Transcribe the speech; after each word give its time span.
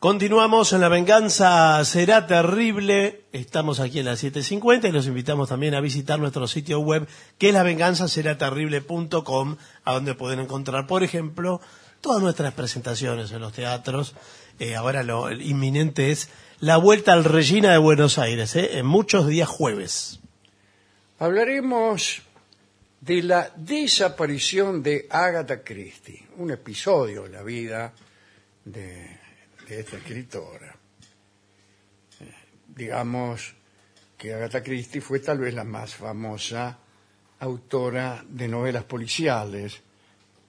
Continuamos 0.00 0.72
en 0.72 0.80
La 0.80 0.88
Venganza 0.88 1.84
Será 1.84 2.28
Terrible. 2.28 3.24
Estamos 3.32 3.80
aquí 3.80 3.98
en 3.98 4.04
las 4.04 4.22
7.50 4.22 4.88
y 4.88 4.92
los 4.92 5.08
invitamos 5.08 5.48
también 5.48 5.74
a 5.74 5.80
visitar 5.80 6.20
nuestro 6.20 6.46
sitio 6.46 6.78
web 6.78 7.08
que 7.36 7.48
es 7.48 7.54
lavenganzaseraterrible.com 7.54 9.56
a 9.82 9.92
donde 9.92 10.14
pueden 10.14 10.38
encontrar, 10.38 10.86
por 10.86 11.02
ejemplo, 11.02 11.60
todas 12.00 12.22
nuestras 12.22 12.54
presentaciones 12.54 13.32
en 13.32 13.40
los 13.40 13.52
teatros. 13.52 14.14
Eh, 14.60 14.76
ahora 14.76 15.02
lo 15.02 15.32
inminente 15.32 16.12
es 16.12 16.30
la 16.60 16.76
vuelta 16.76 17.12
al 17.12 17.24
Regina 17.24 17.72
de 17.72 17.78
Buenos 17.78 18.18
Aires, 18.18 18.54
eh, 18.54 18.78
en 18.78 18.86
muchos 18.86 19.26
días 19.26 19.48
jueves. 19.48 20.20
Hablaremos 21.18 22.22
de 23.00 23.24
la 23.24 23.50
desaparición 23.56 24.80
de 24.80 25.08
Agatha 25.10 25.64
Christie, 25.64 26.24
un 26.36 26.52
episodio 26.52 27.24
de 27.24 27.30
la 27.30 27.42
vida 27.42 27.92
de 28.64 29.17
de 29.68 29.80
esta 29.80 29.96
escritora. 29.98 30.74
Digamos 32.66 33.54
que 34.16 34.34
Agatha 34.34 34.62
Christie 34.62 35.00
fue 35.00 35.20
tal 35.20 35.38
vez 35.38 35.54
la 35.54 35.64
más 35.64 35.94
famosa 35.94 36.78
autora 37.40 38.24
de 38.28 38.48
novelas 38.48 38.84
policiales, 38.84 39.80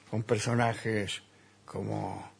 con 0.09 0.23
personajes 0.23 1.21
como 1.65 2.31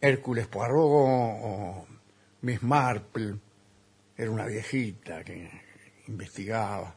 Hércules 0.00 0.46
Poirot 0.46 0.76
o 0.76 1.86
Miss 2.42 2.62
Marple, 2.62 3.36
era 4.16 4.30
una 4.30 4.44
viejita 4.44 5.24
que 5.24 5.50
investigaba. 6.08 6.94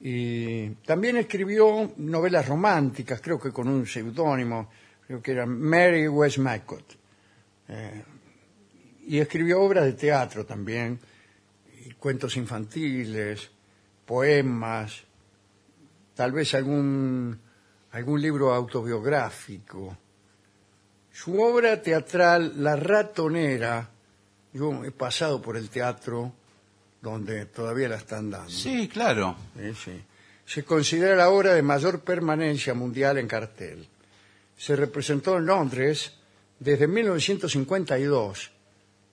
Y 0.00 0.70
también 0.86 1.16
escribió 1.16 1.92
novelas 1.96 2.46
románticas, 2.48 3.20
creo 3.20 3.38
que 3.38 3.52
con 3.52 3.68
un 3.68 3.86
seudónimo, 3.86 4.70
creo 5.06 5.22
que 5.22 5.32
era 5.32 5.46
Mary 5.46 6.08
Westmacott. 6.08 6.94
Eh, 7.68 8.04
y 9.06 9.18
escribió 9.18 9.60
obras 9.60 9.84
de 9.84 9.94
teatro 9.94 10.44
también, 10.44 10.98
y 11.84 11.92
cuentos 11.94 12.36
infantiles, 12.36 13.50
poemas, 14.06 15.02
tal 16.14 16.32
vez 16.32 16.54
algún, 16.54 17.38
algún 17.90 18.22
libro 18.22 18.54
autobiográfico. 18.54 19.96
Su 21.10 21.40
obra 21.42 21.82
teatral, 21.82 22.62
La 22.62 22.76
ratonera, 22.76 23.90
yo 24.52 24.84
he 24.84 24.90
pasado 24.92 25.42
por 25.42 25.56
el 25.56 25.68
teatro 25.68 26.32
donde 27.00 27.46
todavía 27.46 27.88
la 27.88 27.96
están 27.96 28.30
dando. 28.30 28.50
Sí, 28.50 28.88
claro. 28.88 29.36
Sí, 29.58 29.74
sí. 29.74 30.04
Se 30.46 30.64
considera 30.64 31.16
la 31.16 31.30
obra 31.30 31.54
de 31.54 31.62
mayor 31.62 32.00
permanencia 32.00 32.74
mundial 32.74 33.18
en 33.18 33.26
cartel 33.26 33.88
se 34.56 34.76
representó 34.76 35.36
en 35.36 35.46
Londres 35.46 36.12
desde 36.58 36.86
1952 36.86 38.50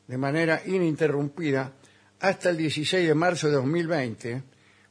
de 0.07 0.17
manera 0.17 0.61
ininterrumpida 0.65 1.71
hasta 2.19 2.49
el 2.49 2.57
16 2.57 3.07
de 3.07 3.13
marzo 3.13 3.47
de 3.47 3.53
2020, 3.53 4.43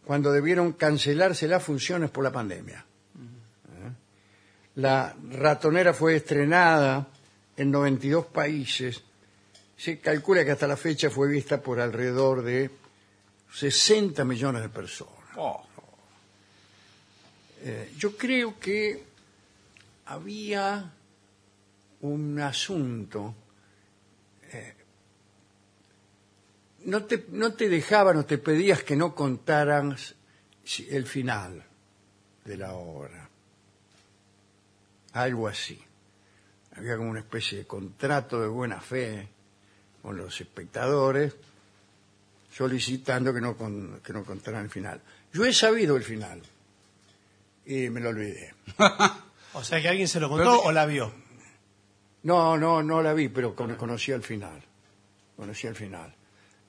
cuando 0.05 0.33
debieron 0.33 0.73
cancelarse 0.73 1.49
las 1.49 1.63
funciones 1.63 2.11
por 2.11 2.25
la 2.25 2.33
pandemia. 2.33 2.85
La 4.77 5.15
ratonera 5.31 5.93
fue 5.93 6.17
estrenada 6.17 7.09
en 7.57 7.71
92 7.71 8.27
países. 8.27 9.03
Se 9.77 9.99
calcula 9.99 10.45
que 10.45 10.53
hasta 10.53 10.69
la 10.69 10.77
fecha 10.77 11.11
fue 11.11 11.29
vista 11.29 11.61
por 11.61 11.81
alrededor 11.81 12.43
de 12.43 12.71
60 13.53 14.25
millones 14.25 14.63
de 14.63 14.69
personas. 14.69 15.15
Oh. 15.37 15.65
Eh, 17.61 17.93
yo 17.99 18.17
creo 18.17 18.59
que 18.59 19.08
había 20.09 20.91
un 22.01 22.41
asunto. 22.41 23.35
Eh, 24.51 24.75
no, 26.85 27.05
te, 27.05 27.27
no 27.31 27.53
te 27.53 27.69
dejaban 27.69 28.17
o 28.17 28.25
te 28.25 28.39
pedías 28.39 28.83
que 28.83 28.97
no 28.97 29.15
contaran 29.15 29.97
el 30.91 31.07
final 31.07 31.63
de 32.45 32.57
la 32.57 32.73
obra. 32.73 33.29
Algo 35.13 35.49
así. 35.49 35.79
Había 36.77 36.97
como 36.97 37.11
una 37.11 37.21
especie 37.21 37.59
de 37.59 37.67
contrato 37.67 38.41
de 38.41 38.49
buena 38.49 38.81
fe 38.81 39.29
con 40.01 40.17
los 40.17 40.41
espectadores 40.41 41.35
solicitando 42.51 43.35
que 43.35 43.41
no, 43.41 43.57
que 44.03 44.13
no 44.13 44.25
contaran 44.25 44.65
el 44.65 44.71
final. 44.71 45.03
Yo 45.33 45.45
he 45.45 45.53
sabido 45.53 45.97
el 45.97 46.03
final 46.03 46.41
y 47.67 47.91
me 47.91 48.01
lo 48.01 48.09
olvidé. 48.09 48.55
O 49.55 49.65
sea 49.65 49.81
que 49.81 49.89
alguien 49.89 50.09
se 50.09 50.21
lo 50.21 50.29
contó 50.29 50.63
o 50.63 50.73
la 50.73 50.87
vio. 50.87 51.13
No, 52.23 52.57
no, 52.57 52.83
no 52.83 53.03
la 53.03 53.15
vi, 53.15 53.29
pero 53.29 53.55
conocí 53.55 54.13
al 54.13 54.23
final. 54.23 54.63
Conocí 55.37 55.67
al 55.67 55.75
final. 55.75 56.15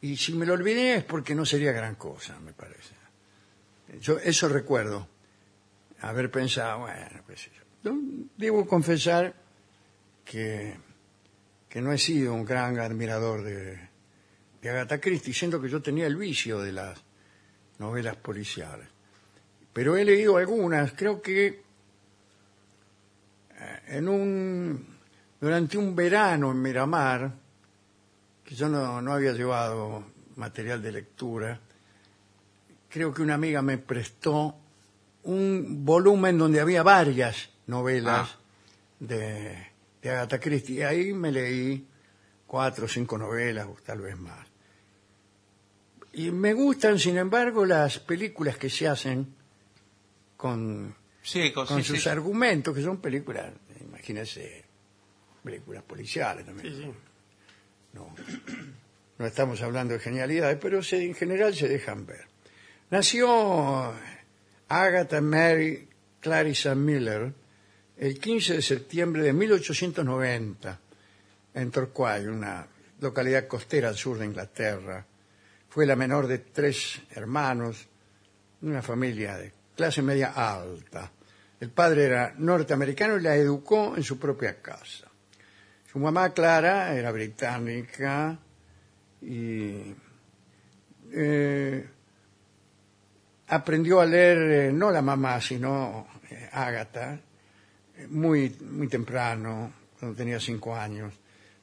Y 0.02 0.16
si 0.16 0.34
me 0.34 0.46
lo 0.46 0.54
olvidé 0.54 0.96
es 0.96 1.04
porque 1.04 1.36
no 1.36 1.46
sería 1.46 1.72
gran 1.72 1.96
cosa, 1.96 2.40
me 2.40 2.54
parece. 2.54 2.96
Yo 4.00 4.18
eso 4.20 4.48
recuerdo. 4.48 5.08
Haber 6.02 6.32
pensado, 6.32 6.80
bueno, 6.80 7.22
pues 7.26 7.50
debo 8.38 8.66
confesar 8.66 9.34
que, 10.24 10.78
que 11.68 11.82
no 11.82 11.92
he 11.92 11.98
sido 11.98 12.34
un 12.34 12.46
gran 12.46 12.80
admirador 12.80 13.44
de, 13.44 13.90
de 14.62 14.70
Agatha 14.70 15.02
Christie, 15.02 15.34
siendo 15.34 15.62
que 15.62 15.68
yo 15.68 15.82
tenía 15.82 16.08
el 16.08 16.16
vicio 16.16 16.62
de 16.62 16.72
las 16.72 17.04
novelas 17.80 18.16
policiales. 18.16 18.88
Pero 19.74 19.98
he 19.98 20.06
leído 20.06 20.38
algunas, 20.38 20.94
creo 20.94 21.22
que 21.22 21.64
en 23.88 24.08
un, 24.08 24.86
durante 25.40 25.78
un 25.78 25.96
verano 25.96 26.52
en 26.52 26.62
Miramar, 26.62 27.34
que 28.44 28.56
yo 28.56 28.70
no, 28.70 29.02
no 29.02 29.14
había 29.14 29.34
llevado 29.34 30.03
material 30.36 30.81
de 30.81 30.92
lectura, 30.92 31.59
creo 32.90 33.14
que 33.14 33.22
una 33.22 33.36
amiga 33.36 33.62
me 33.62 33.78
prestó 33.78 34.56
un 35.24 35.86
volumen 35.86 36.38
donde 36.38 36.59
había 36.59 36.81
varias 36.81 37.50
novelas 37.68 38.30
ah. 38.31 38.40
de, 39.00 39.68
de 40.02 40.09
Agatha 40.09 40.40
Christie. 40.40 40.78
Y 40.78 40.81
ahí 40.81 41.14
me 41.14 41.31
leí 41.31 41.86
cuatro 42.48 42.86
o 42.86 42.88
cinco 42.88 43.18
novelas, 43.18 43.68
o 43.68 43.78
tal 43.86 44.02
vez 44.02 44.18
más. 44.18 44.48
Y 46.14 46.31
me 46.31 46.53
gustan, 46.53 46.98
sin 46.98 47.18
embargo, 47.18 47.66
las 47.66 48.00
películas 48.00 48.58
que 48.58 48.69
se 48.69 48.88
hacen 48.88 49.36
con, 50.36 50.96
con, 51.53 51.84
sus 51.84 52.07
argumentos, 52.07 52.75
que 52.75 52.81
son 52.81 52.97
películas 52.97 53.52
imagínese 53.81 54.66
películas 55.44 55.84
policiales 55.84 56.46
también. 56.46 56.94
No, 57.94 58.13
no 59.18 59.25
estamos 59.25 59.62
hablando 59.62 59.94
de 59.94 60.00
genialidades, 60.00 60.57
pero 60.62 60.80
en 60.91 61.16
general 61.16 61.56
se 61.56 61.68
dejan 61.68 62.06
ver. 62.06 62.25
Nació 62.90 63.94
Agatha 64.68 65.22
Mary 65.22 65.88
Clarissa 66.19 66.75
Miller 66.75 67.34
el 67.97 68.19
15 68.19 68.56
de 68.56 68.62
septiembre 68.62 69.24
de 69.24 69.34
1890 69.34 70.80
en 71.53 71.72
Torquay, 71.72 72.28
una 72.28 72.66
localidad 73.01 73.47
costera 73.47 73.90
al 73.90 73.97
sur 73.97 74.18
de 74.18 74.25
Inglaterra. 74.25 75.06
Fue 75.68 75.86
la 75.86 75.96
menor 75.96 76.28
de 76.28 76.40
tres 76.40 77.01
hermanos, 77.12 77.88
una 78.62 78.81
familia 78.81 79.38
de 79.38 79.59
clase 79.80 80.02
media 80.02 80.34
alta. 80.36 81.10
El 81.58 81.70
padre 81.70 82.04
era 82.04 82.34
norteamericano 82.38 83.16
y 83.16 83.22
la 83.22 83.38
educó 83.38 83.96
en 83.96 84.04
su 84.04 84.20
propia 84.20 84.62
casa. 84.62 85.08
Su 85.90 86.00
mamá, 86.00 86.34
Clara, 86.34 86.94
era 86.94 87.14
británica 87.14 88.38
y 89.22 89.96
eh, 91.14 91.90
aprendió 93.48 94.02
a 94.02 94.06
leer, 94.06 94.38
eh, 94.52 94.74
no 94.74 94.92
la 94.92 95.02
mamá, 95.02 95.40
sino 95.40 96.08
eh, 96.30 96.50
Ágata, 96.52 97.18
muy, 98.10 98.58
muy 98.70 98.90
temprano, 98.90 99.72
cuando 99.98 100.18
tenía 100.18 100.42
cinco 100.42 100.76
años. 100.76 101.14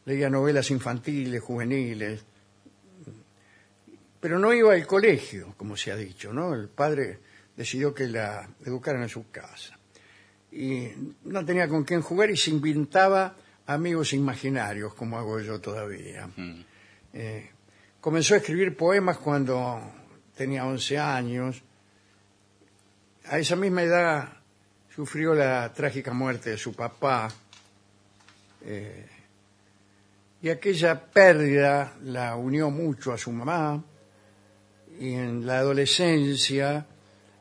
Leía 0.07 0.31
novelas 0.31 0.71
infantiles, 0.71 1.43
juveniles, 1.43 2.25
pero 4.19 4.39
no 4.39 4.55
iba 4.55 4.73
al 4.73 4.87
colegio, 4.87 5.53
como 5.59 5.77
se 5.77 5.93
ha 5.93 5.97
dicho, 5.97 6.33
¿no? 6.33 6.55
El 6.55 6.71
padre 6.71 7.26
decidió 7.57 7.95
que 7.95 8.07
la 8.07 8.49
educaran 8.65 9.03
en 9.03 9.09
su 9.09 9.31
casa 9.31 9.77
y 10.57 10.89
no 11.25 11.45
tenía 11.45 11.69
con 11.69 11.85
quién 11.85 12.01
jugar 12.01 12.31
y 12.31 12.37
se 12.37 12.51
inventaba 12.51 13.37
amigos 13.67 14.13
imaginarios, 14.15 14.95
como 14.95 15.19
hago 15.19 15.41
yo 15.41 15.61
todavía. 15.61 16.29
Mm. 16.35 16.65
Eh, 17.13 17.51
comenzó 18.01 18.35
a 18.35 18.39
escribir 18.39 18.77
poemas 18.77 19.19
cuando 19.19 19.81
tenía 20.35 20.65
11 20.65 20.99
años. 20.99 21.63
A 23.27 23.39
esa 23.39 23.57
misma 23.57 23.83
edad 23.83 24.33
sufrió 24.95 25.35
la 25.35 25.73
trágica 25.75 26.15
muerte 26.15 26.51
de 26.51 26.57
su 26.57 26.75
papá. 26.75 27.29
Eh, 28.63 29.07
y 30.41 30.49
aquella 30.49 31.05
pérdida 31.05 31.97
la 32.05 32.37
unió 32.37 32.71
mucho 32.71 33.13
a 33.13 33.19
su 33.19 33.33
mamá. 33.33 33.85
Y 34.99 35.13
en 35.13 35.45
la 35.45 35.59
adolescencia 35.59 36.87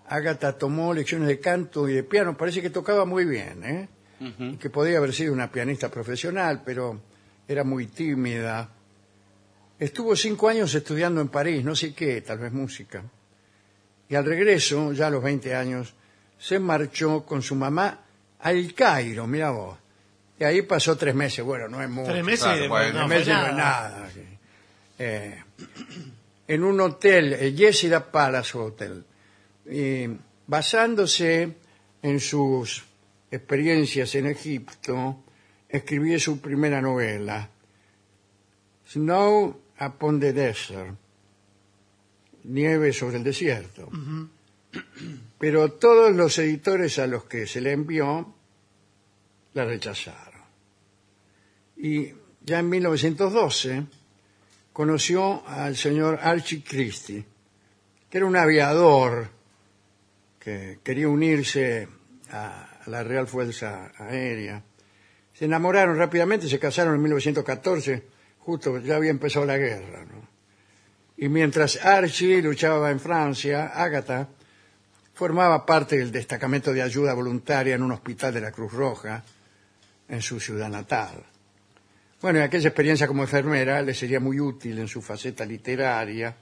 Agatha 0.08 0.58
tomó 0.58 0.94
lecciones 0.94 1.28
de 1.28 1.40
canto 1.40 1.88
y 1.90 1.94
de 1.94 2.04
piano, 2.04 2.38
parece 2.38 2.62
que 2.62 2.70
tocaba 2.70 3.06
muy 3.06 3.26
bien, 3.26 3.64
¿eh? 3.64 3.90
y 4.40 4.56
que 4.58 4.70
podía 4.70 4.98
haber 4.98 5.14
sido 5.14 5.34
una 5.34 5.52
pianista 5.52 5.90
profesional, 5.90 6.62
pero 6.66 7.00
era 7.48 7.64
muy 7.64 7.88
tímida. 7.88 8.70
Estuvo 9.78 10.16
cinco 10.16 10.48
años 10.48 10.74
estudiando 10.74 11.20
en 11.22 11.28
París, 11.28 11.64
no 11.64 11.76
sé 11.76 11.94
qué, 11.94 12.22
tal 12.22 12.40
vez 12.40 12.52
música. 12.54 13.04
Y 14.08 14.16
al 14.16 14.24
regreso, 14.26 14.94
ya 14.94 15.08
a 15.08 15.10
los 15.10 15.22
20 15.24 15.54
años, 15.56 15.94
se 16.40 16.60
marchó 16.60 17.26
con 17.26 17.42
su 17.42 17.56
mamá 17.56 18.02
al 18.40 18.74
Cairo, 18.74 19.28
mira 19.28 19.50
vos. 19.52 19.78
Y 20.40 20.44
ahí 20.44 20.62
pasó 20.62 20.96
tres 20.96 21.16
meses, 21.16 21.44
bueno, 21.44 21.68
no 21.68 21.82
es 21.82 21.90
mucho. 21.90 22.12
Tres 22.12 22.24
meses, 22.24 22.44
Claro, 22.46 22.70
bueno, 22.70 23.02
no, 23.02 23.08
Tres 23.08 23.08
fue 23.08 23.18
meses 23.18 23.34
no 23.34 23.48
es 23.48 23.56
nada. 23.56 24.10
sí. 24.14 24.22
Eh, 25.00 25.44
en 26.48 26.64
un 26.64 26.80
hotel, 26.80 27.34
el 27.34 27.56
Yesida 27.56 28.12
Palace 28.12 28.58
Hotel, 28.58 29.04
y 29.70 30.08
basándose 30.48 31.56
en 32.02 32.20
sus 32.20 32.84
experiencias 33.32 34.14
en 34.16 34.28
Egipto, 34.28 35.24
escribió 35.68 36.20
su 36.20 36.40
primera 36.40 36.82
novela, 36.82 37.50
Snow 38.88 39.60
upon 39.80 40.20
the 40.20 40.32
Desert, 40.34 40.96
Nieve 42.44 42.94
sobre 42.94 43.18
el 43.18 43.24
desierto. 43.24 43.90
Pero 45.40 45.72
todos 45.74 46.16
los 46.16 46.38
editores 46.38 47.00
a 47.00 47.08
los 47.08 47.26
que 47.26 47.48
se 47.48 47.62
le 47.62 47.72
envió 47.72 48.34
la 49.54 49.66
rechazaron. 49.66 50.42
Y 51.78 52.14
ya 52.42 52.60
en 52.60 52.70
1912 52.70 53.86
conoció 54.72 55.46
al 55.48 55.76
señor 55.76 56.20
Archie 56.22 56.64
Christie, 56.64 57.26
que 58.10 58.18
era 58.18 58.28
un 58.28 58.36
aviador 58.36 59.35
que 60.46 60.78
quería 60.84 61.10
unirse 61.10 61.88
a 62.30 62.70
la 62.86 63.04
Real 63.04 63.26
Fuerza 63.26 63.92
Aérea. 63.98 64.62
Se 65.34 65.46
enamoraron 65.46 65.98
rápidamente, 65.98 66.48
se 66.48 66.60
casaron 66.60 66.94
en 66.94 67.02
1914, 67.02 68.04
justo 68.38 68.78
ya 68.78 68.98
había 68.98 69.10
empezado 69.10 69.44
la 69.48 69.58
guerra. 69.58 70.06
Y 71.18 71.30
mientras 71.30 71.84
Archie 71.84 72.44
luchaba 72.44 72.92
en 72.92 73.00
Francia, 73.00 73.72
Agatha 73.74 74.30
formaba 75.16 75.66
parte 75.66 75.98
del 75.98 76.12
destacamento 76.12 76.72
de 76.74 76.84
ayuda 76.84 77.16
voluntaria 77.16 77.74
en 77.74 77.82
un 77.82 77.94
hospital 77.94 78.36
de 78.36 78.42
la 78.42 78.52
Cruz 78.52 78.72
Roja 78.72 79.24
en 80.08 80.22
su 80.22 80.40
ciudad 80.40 80.70
natal. 80.70 81.26
Bueno, 82.22 82.38
y 82.38 82.44
aquella 82.44 82.70
experiencia 82.70 83.08
como 83.08 83.24
enfermera 83.24 83.82
le 83.82 83.96
sería 83.96 84.20
muy 84.20 84.40
útil 84.40 84.78
en 84.78 84.88
su 84.88 85.02
faceta 85.02 85.44
literaria, 85.44 86.36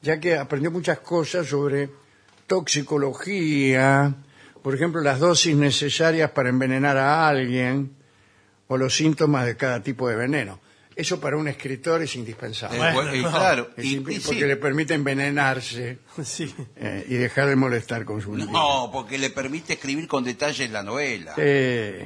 ya 0.00 0.18
que 0.18 0.34
aprendió 0.38 0.70
muchas 0.70 1.00
cosas 1.00 1.46
sobre 1.46 2.07
toxicología, 2.48 4.14
por 4.62 4.74
ejemplo, 4.74 5.00
las 5.00 5.20
dosis 5.20 5.54
necesarias 5.56 6.30
para 6.32 6.48
envenenar 6.48 6.96
a 6.96 7.28
alguien 7.28 7.92
o 8.66 8.76
los 8.76 8.94
síntomas 8.96 9.46
de 9.46 9.56
cada 9.56 9.82
tipo 9.82 10.08
de 10.08 10.16
veneno. 10.16 10.60
Eso 10.96 11.20
para 11.20 11.36
un 11.36 11.46
escritor 11.46 12.02
es 12.02 12.16
indispensable. 12.16 12.76
Eh, 12.76 12.80
Bueno, 12.80 12.94
bueno, 13.10 13.14
y 13.14 13.20
claro, 13.22 13.70
Es 13.76 13.84
y- 13.84 13.96
imp- 14.00 14.12
y 14.12 14.18
porque 14.18 14.40
sí. 14.40 14.46
le 14.46 14.56
permite 14.56 14.94
envenenarse 14.94 15.98
Sí. 16.24 16.52
eh, 16.74 17.06
y 17.08 17.14
dejar 17.14 17.46
de 17.48 17.54
molestar 17.54 18.04
con 18.04 18.20
su 18.20 18.32
vida. 18.32 18.46
No, 18.50 18.90
porque 18.92 19.16
le 19.16 19.30
permite 19.30 19.74
escribir 19.74 20.08
con 20.08 20.24
detalles 20.24 20.68
la 20.72 20.82
novela. 20.82 21.34
Sí, 21.36 21.40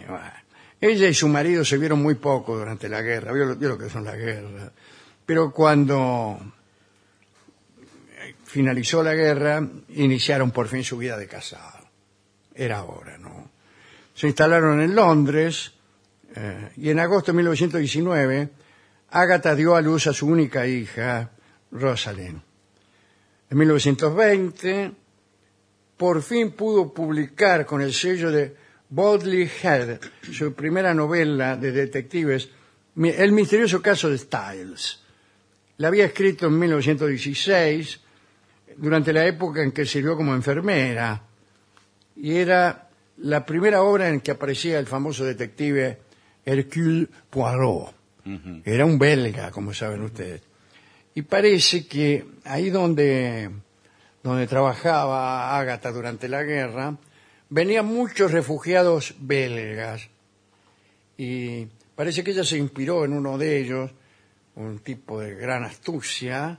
bueno. 0.09 0.31
Ella 0.79 1.09
y 1.09 1.15
su 1.15 1.29
marido 1.29 1.65
se 1.65 1.79
vieron 1.79 2.03
muy 2.03 2.17
poco 2.17 2.59
durante 2.59 2.89
la 2.91 3.01
guerra, 3.01 3.33
vio, 3.33 3.47
lo- 3.47 3.57
vio 3.57 3.71
lo 3.71 3.79
que 3.79 3.89
son 3.89 4.05
las 4.05 4.17
guerras. 4.19 4.73
Pero 5.25 5.53
cuando 5.53 6.39
eh, 6.41 6.45
finalizó 8.53 9.03
la 9.03 9.15
guerra, 9.15 9.67
iniciaron 9.95 10.51
por 10.51 10.69
fin 10.69 10.85
su 10.85 10.99
vida 10.99 11.17
de 11.17 11.27
casado. 11.27 11.89
Era 12.55 12.85
hora, 12.85 13.17
¿no? 13.17 13.51
Se 14.15 14.27
instalaron 14.27 14.83
en 14.83 14.95
Londres 14.95 15.73
eh, 16.37 16.69
y 16.77 16.91
en 16.91 16.99
agosto 16.99 17.33
de 17.33 17.37
1919 17.37 18.51
Agatha 19.09 19.55
dio 19.55 19.75
a 19.75 19.81
luz 19.81 20.07
a 20.07 20.13
su 20.13 20.27
única 20.27 20.67
hija, 20.67 21.31
Rosalind. 21.71 22.43
En 23.49 23.57
1920 23.57 24.93
por 25.97 26.21
fin 26.21 26.51
pudo 26.51 26.93
publicar 26.93 27.65
con 27.65 27.81
el 27.81 27.95
sello 27.95 28.31
de 28.31 28.55
Bodley 28.91 29.51
Head 29.63 29.99
su 30.31 30.53
primera 30.53 30.93
novela 30.93 31.57
de 31.57 31.73
detectives, 31.73 32.51
El 32.97 33.33
misterioso 33.33 33.81
caso 33.81 34.11
de 34.11 34.19
Styles. 34.19 35.01
La 35.79 35.89
había 35.89 36.05
escrito 36.05 36.49
en 36.49 36.59
1916, 36.59 38.03
durante 38.77 39.13
la 39.13 39.27
época 39.27 39.63
en 39.63 39.73
que 39.73 39.85
sirvió 39.85 40.17
como 40.17 40.35
enfermera, 40.35 41.23
y 42.17 42.37
era 42.37 42.89
la 43.19 43.45
primera 43.45 43.83
obra 43.83 44.09
en 44.09 44.21
que 44.21 44.31
aparecía 44.31 44.79
el 44.79 44.87
famoso 44.87 45.25
detective 45.25 45.99
Hercule 46.45 47.09
Poirot. 47.31 47.95
Era 48.65 48.85
un 48.85 48.99
belga, 48.99 49.51
como 49.51 49.75
saben 49.75 50.03
ustedes. 50.03 50.43
Y 51.15 51.23
parece 51.23 51.87
que 51.87 52.25
ahí 52.45 52.71
donde, 52.71 53.51
donde 54.23 54.47
trabajaba 54.47 55.59
Ágata 55.59 55.91
durante 55.91 56.29
la 56.29 56.43
guerra, 56.43 56.97
venían 57.49 57.87
muchos 57.87 58.31
refugiados 58.33 59.15
belgas. 59.19 60.09
Y 61.17 61.67
parece 61.95 62.25
que 62.25 62.31
ella 62.31 62.45
se 62.45 62.59
inspiró 62.59 63.05
en 63.05 63.13
uno 63.13 63.37
de 63.37 63.59
ellos, 63.59 63.91
un 64.55 64.79
tipo 64.79 65.21
de 65.21 65.35
gran 65.35 65.65
astucia, 65.65 66.59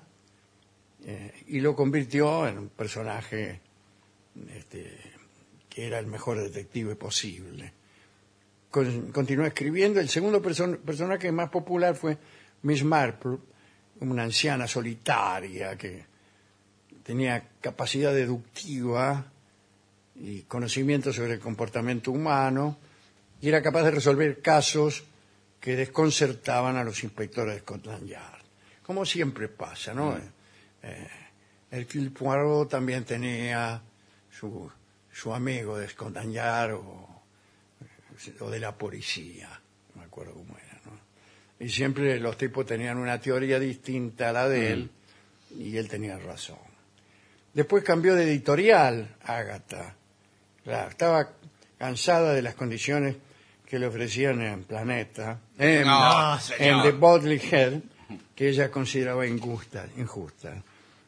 eh, 1.05 1.44
y 1.47 1.59
lo 1.59 1.75
convirtió 1.75 2.47
en 2.47 2.57
un 2.57 2.69
personaje 2.69 3.61
este, 4.55 4.97
que 5.69 5.88
era 5.88 6.00
el 6.00 6.07
mejor 6.07 6.41
detective 6.41 6.95
posible. 6.95 7.73
Con- 8.69 9.11
continuó 9.11 9.45
escribiendo. 9.45 10.00
El 10.00 10.09
segundo 10.09 10.41
person- 10.41 10.77
personaje 10.79 11.31
más 11.31 11.50
popular 11.50 11.95
fue 11.95 12.17
Miss 12.63 12.83
Marple, 12.83 13.38
una 14.00 14.23
anciana 14.23 14.67
solitaria 14.67 15.77
que 15.77 16.05
tenía 17.03 17.50
capacidad 17.61 18.13
deductiva 18.13 19.25
y 20.15 20.41
conocimiento 20.44 21.11
sobre 21.11 21.33
el 21.33 21.39
comportamiento 21.39 22.11
humano 22.11 22.77
y 23.41 23.50
era 23.50 23.61
capaz 23.61 23.83
de 23.83 23.91
resolver 23.91 24.41
casos 24.41 25.03
que 25.59 25.75
desconcertaban 25.75 26.77
a 26.77 26.83
los 26.83 27.03
inspectores 27.03 27.55
de 27.55 27.59
Scotland 27.61 28.07
Yard. 28.07 28.41
Como 28.83 29.05
siempre 29.05 29.47
pasa, 29.47 29.94
¿no? 29.94 30.17
Eh, 30.83 31.07
Hercule 31.71 32.12
Poirot 32.12 32.69
también 32.69 33.03
tenía 33.03 33.81
su, 34.30 34.71
su 35.12 35.33
amigo 35.33 35.77
de 35.77 35.88
Scotland 35.88 36.33
Yard 36.33 36.74
o, 36.74 37.24
o 38.39 38.50
de 38.50 38.59
la 38.59 38.77
policía, 38.77 39.50
no 39.95 40.01
me 40.01 40.07
acuerdo 40.07 40.33
cómo 40.33 40.56
era, 40.57 40.80
¿no? 40.85 41.00
Y 41.59 41.69
siempre 41.69 42.19
los 42.19 42.38
tipos 42.38 42.65
tenían 42.65 42.97
una 42.97 43.19
teoría 43.19 43.60
distinta 43.60 44.29
a 44.29 44.34
la 44.34 44.50
de 44.50 44.74
él 44.74 44.91
y 45.58 45.77
él 45.77 45.88
tenía 45.88 46.17
razón. 46.17 46.60
Después 47.53 47.84
cambió 47.84 48.15
de 48.15 48.24
editorial, 48.24 49.15
Ágata. 49.24 49.96
Claro, 50.63 50.89
estaba 50.89 51.29
cansada 51.77 52.34
de 52.34 52.41
las 52.41 52.55
condiciones 52.55 53.15
que 53.67 53.79
le 53.79 53.88
ofrecían 53.88 54.41
en 54.41 54.63
Planeta, 54.63 55.39
en, 55.58 55.86
No, 55.86 56.38
en. 56.60 56.81
The 56.84 56.91
Bodley 56.91 57.39
Head, 57.39 57.81
que 58.36 58.50
ella 58.50 58.69
consideraba 58.72 59.25
injusta, 59.25 59.88
injusta. 59.98 60.63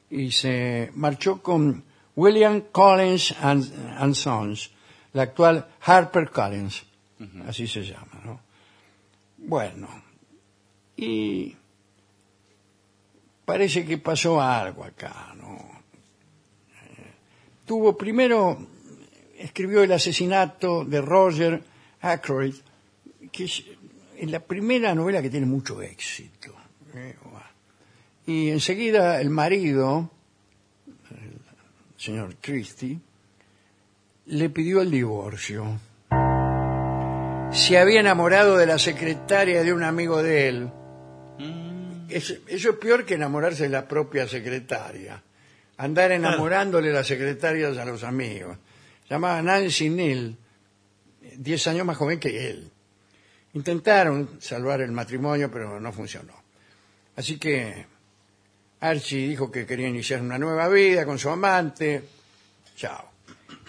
Y 0.10 0.32
se 0.32 0.92
marchó 0.96 1.42
con 1.42 1.84
William 2.16 2.62
Collins 2.72 3.36
and, 3.42 3.72
and 3.98 4.14
Sons, 4.16 4.72
la 5.14 5.24
actual 5.24 5.68
Harper 5.82 6.30
Collins, 6.30 6.84
así 7.48 7.68
se 7.68 7.84
llama, 7.84 8.22
¿no? 8.24 8.40
Bueno, 9.38 9.88
y 10.96 11.56
parece 13.44 13.86
que 13.86 13.98
pasó 13.98 14.42
algo 14.42 14.84
acá, 14.84 15.34
¿no? 15.36 15.56
Eh, 16.72 17.14
Tuvo 17.66 17.98
primero, 17.98 18.58
escribió 19.38 19.84
el 19.84 19.92
asesinato 19.92 20.86
de 20.86 21.02
Roger 21.02 21.64
Ackroyd, 22.02 22.56
que 23.32 23.46
es 23.46 23.64
la 24.22 24.40
primera 24.40 24.96
novela 24.96 25.22
que 25.22 25.30
tiene 25.30 25.46
mucho 25.46 25.82
éxito. 25.82 26.54
¿eh? 26.94 27.16
Y 28.26 28.50
enseguida 28.50 29.22
el 29.22 29.30
marido, 29.30 30.10
el 31.12 31.40
señor 32.02 32.36
Christie, 32.42 33.00
le 34.28 34.50
pidió 34.50 34.82
el 34.82 34.90
divorcio. 34.92 35.80
Se 37.52 37.78
había 37.78 38.00
enamorado 38.00 38.58
de 38.58 38.66
la 38.66 38.80
secretaria 38.80 39.64
de 39.64 39.72
un 39.74 39.84
amigo 39.84 40.22
de 40.24 40.48
él. 40.50 40.70
Es- 42.10 42.40
eso 42.48 42.70
es 42.72 42.76
peor 42.78 43.06
que 43.06 43.14
enamorarse 43.16 43.64
de 43.64 43.70
la 43.70 43.88
propia 43.88 44.28
secretaria. 44.28 45.22
Andar 45.78 46.12
enamorándole 46.12 46.92
las 46.92 47.08
secretarias 47.08 47.78
a 47.78 47.86
los 47.86 48.04
amigos. 48.04 48.58
Llamaba 49.10 49.42
Nancy 49.42 49.90
Neal, 49.90 50.36
10 51.38 51.68
años 51.68 51.86
más 51.86 51.98
joven 51.98 52.20
que 52.20 52.50
él. 52.50 52.70
Intentaron 53.54 54.30
salvar 54.40 54.82
el 54.82 54.92
matrimonio, 54.92 55.50
pero 55.52 55.80
no 55.80 55.92
funcionó. 55.92 56.34
Así 57.16 57.38
que 57.38 57.86
Archie 58.80 59.28
dijo 59.30 59.52
que 59.52 59.66
quería 59.66 59.88
iniciar 59.88 60.22
una 60.22 60.38
nueva 60.38 60.68
vida 60.68 61.06
con 61.06 61.18
su 61.18 61.30
amante. 61.30 62.04
Chao. 62.76 63.12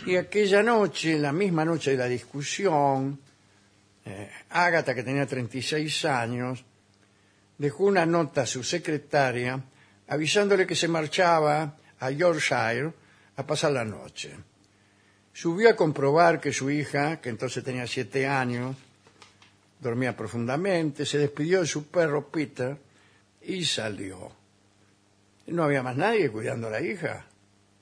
Y 0.07 0.17
aquella 0.17 0.63
noche, 0.63 1.19
la 1.19 1.33
misma 1.33 1.65
noche 1.65 1.93
de 1.93 1.97
la 1.97 2.07
discusión, 2.07 3.19
eh, 4.05 4.31
Ágata, 4.51 4.95
que 4.95 5.03
tenía 5.03 5.27
36 5.27 6.05
años, 6.05 6.65
dejó 7.59 7.85
una 7.85 8.07
nota 8.07 8.43
a 8.43 8.47
su 8.47 8.63
secretaria 8.63 9.61
avisándole 10.09 10.67
que 10.67 10.77
se 10.77 10.89
marchaba 10.89 11.77
a 11.99 12.11
Yorkshire 12.11 12.93
a 13.37 13.47
pasar 13.47 13.73
la 13.73 13.85
noche. 13.85 14.37
Subió 15.33 15.71
a 15.71 15.77
comprobar 15.77 16.41
que 16.41 16.53
su 16.53 16.71
hija, 16.71 17.21
que 17.21 17.29
entonces 17.29 17.65
tenía 17.65 17.87
siete 17.87 18.27
años, 18.27 18.77
dormía 19.81 20.17
profundamente, 20.17 21.05
se 21.05 21.19
despidió 21.19 21.61
de 21.61 21.67
su 21.67 21.89
perro 21.89 22.29
Peter 22.29 22.77
y 23.43 23.65
salió. 23.65 24.33
No 25.47 25.65
había 25.65 25.83
más 25.83 25.97
nadie 25.97 26.31
cuidando 26.31 26.69
a 26.69 26.71
la 26.71 26.81
hija. 26.81 27.27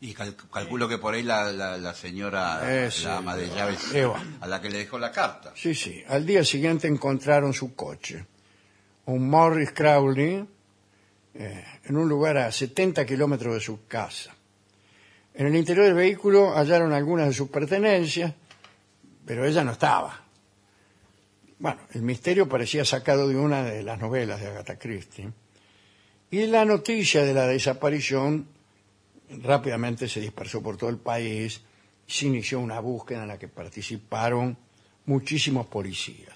Y 0.00 0.12
cal- 0.12 0.37
calculo 0.52 0.87
que 0.88 0.99
por 0.99 1.14
ahí 1.14 1.23
la, 1.23 1.50
la, 1.52 1.78
la 1.78 1.94
señora, 1.94 2.85
Eso, 2.87 3.09
la 3.09 3.16
ama 3.18 3.37
de 3.37 3.49
llaves, 3.49 3.94
Eva. 3.94 4.23
a 4.40 4.47
la 4.47 4.61
que 4.61 4.68
le 4.68 4.78
dejó 4.78 4.99
la 4.99 5.11
carta. 5.11 5.52
Sí, 5.56 5.75
sí. 5.75 6.02
Al 6.09 6.26
día 6.26 6.44
siguiente 6.44 6.87
encontraron 6.88 7.54
su 7.54 7.75
coche, 7.75 8.26
un 9.06 9.28
Morris 9.30 9.71
Crowley, 9.73 10.47
eh, 11.35 11.64
en 11.85 11.97
un 11.97 12.06
lugar 12.09 12.37
a 12.37 12.52
70 12.52 13.06
kilómetros 13.06 13.54
de 13.54 13.61
su 13.61 13.87
casa. 13.87 14.35
En 15.33 15.47
el 15.47 15.56
interior 15.56 15.87
del 15.87 15.94
vehículo 15.94 16.54
hallaron 16.54 16.92
algunas 16.92 17.26
de 17.28 17.33
sus 17.35 17.49
pertenencias, 17.49 18.33
pero 19.25 19.47
ella 19.47 19.64
no 19.64 19.73
estaba. 19.73 20.21
Bueno, 21.59 21.80
el 21.94 22.02
misterio 22.02 22.47
parecía 22.49 22.85
sacado 22.85 23.26
de 23.26 23.37
una 23.37 23.62
de 23.62 23.83
las 23.83 23.99
novelas 23.99 24.38
de 24.40 24.49
Agatha 24.49 24.78
Christie. 24.78 25.30
Y 26.31 26.47
la 26.47 26.64
noticia 26.64 27.23
de 27.25 27.35
la 27.35 27.47
desaparición 27.47 28.47
rápidamente 29.43 30.09
se 30.09 30.21
dispersó 30.21 30.62
por 30.62 30.76
todo 30.76 30.90
el 30.90 30.99
país 30.99 31.61
y 32.07 32.12
se 32.12 32.26
inició 32.26 32.61
una 32.61 32.81
búsqueda 32.81 33.23
en 33.23 33.28
la 33.28 33.38
que 33.38 33.49
participaron 33.49 34.57
muchísimos 35.07 35.66
policías. 35.66 36.35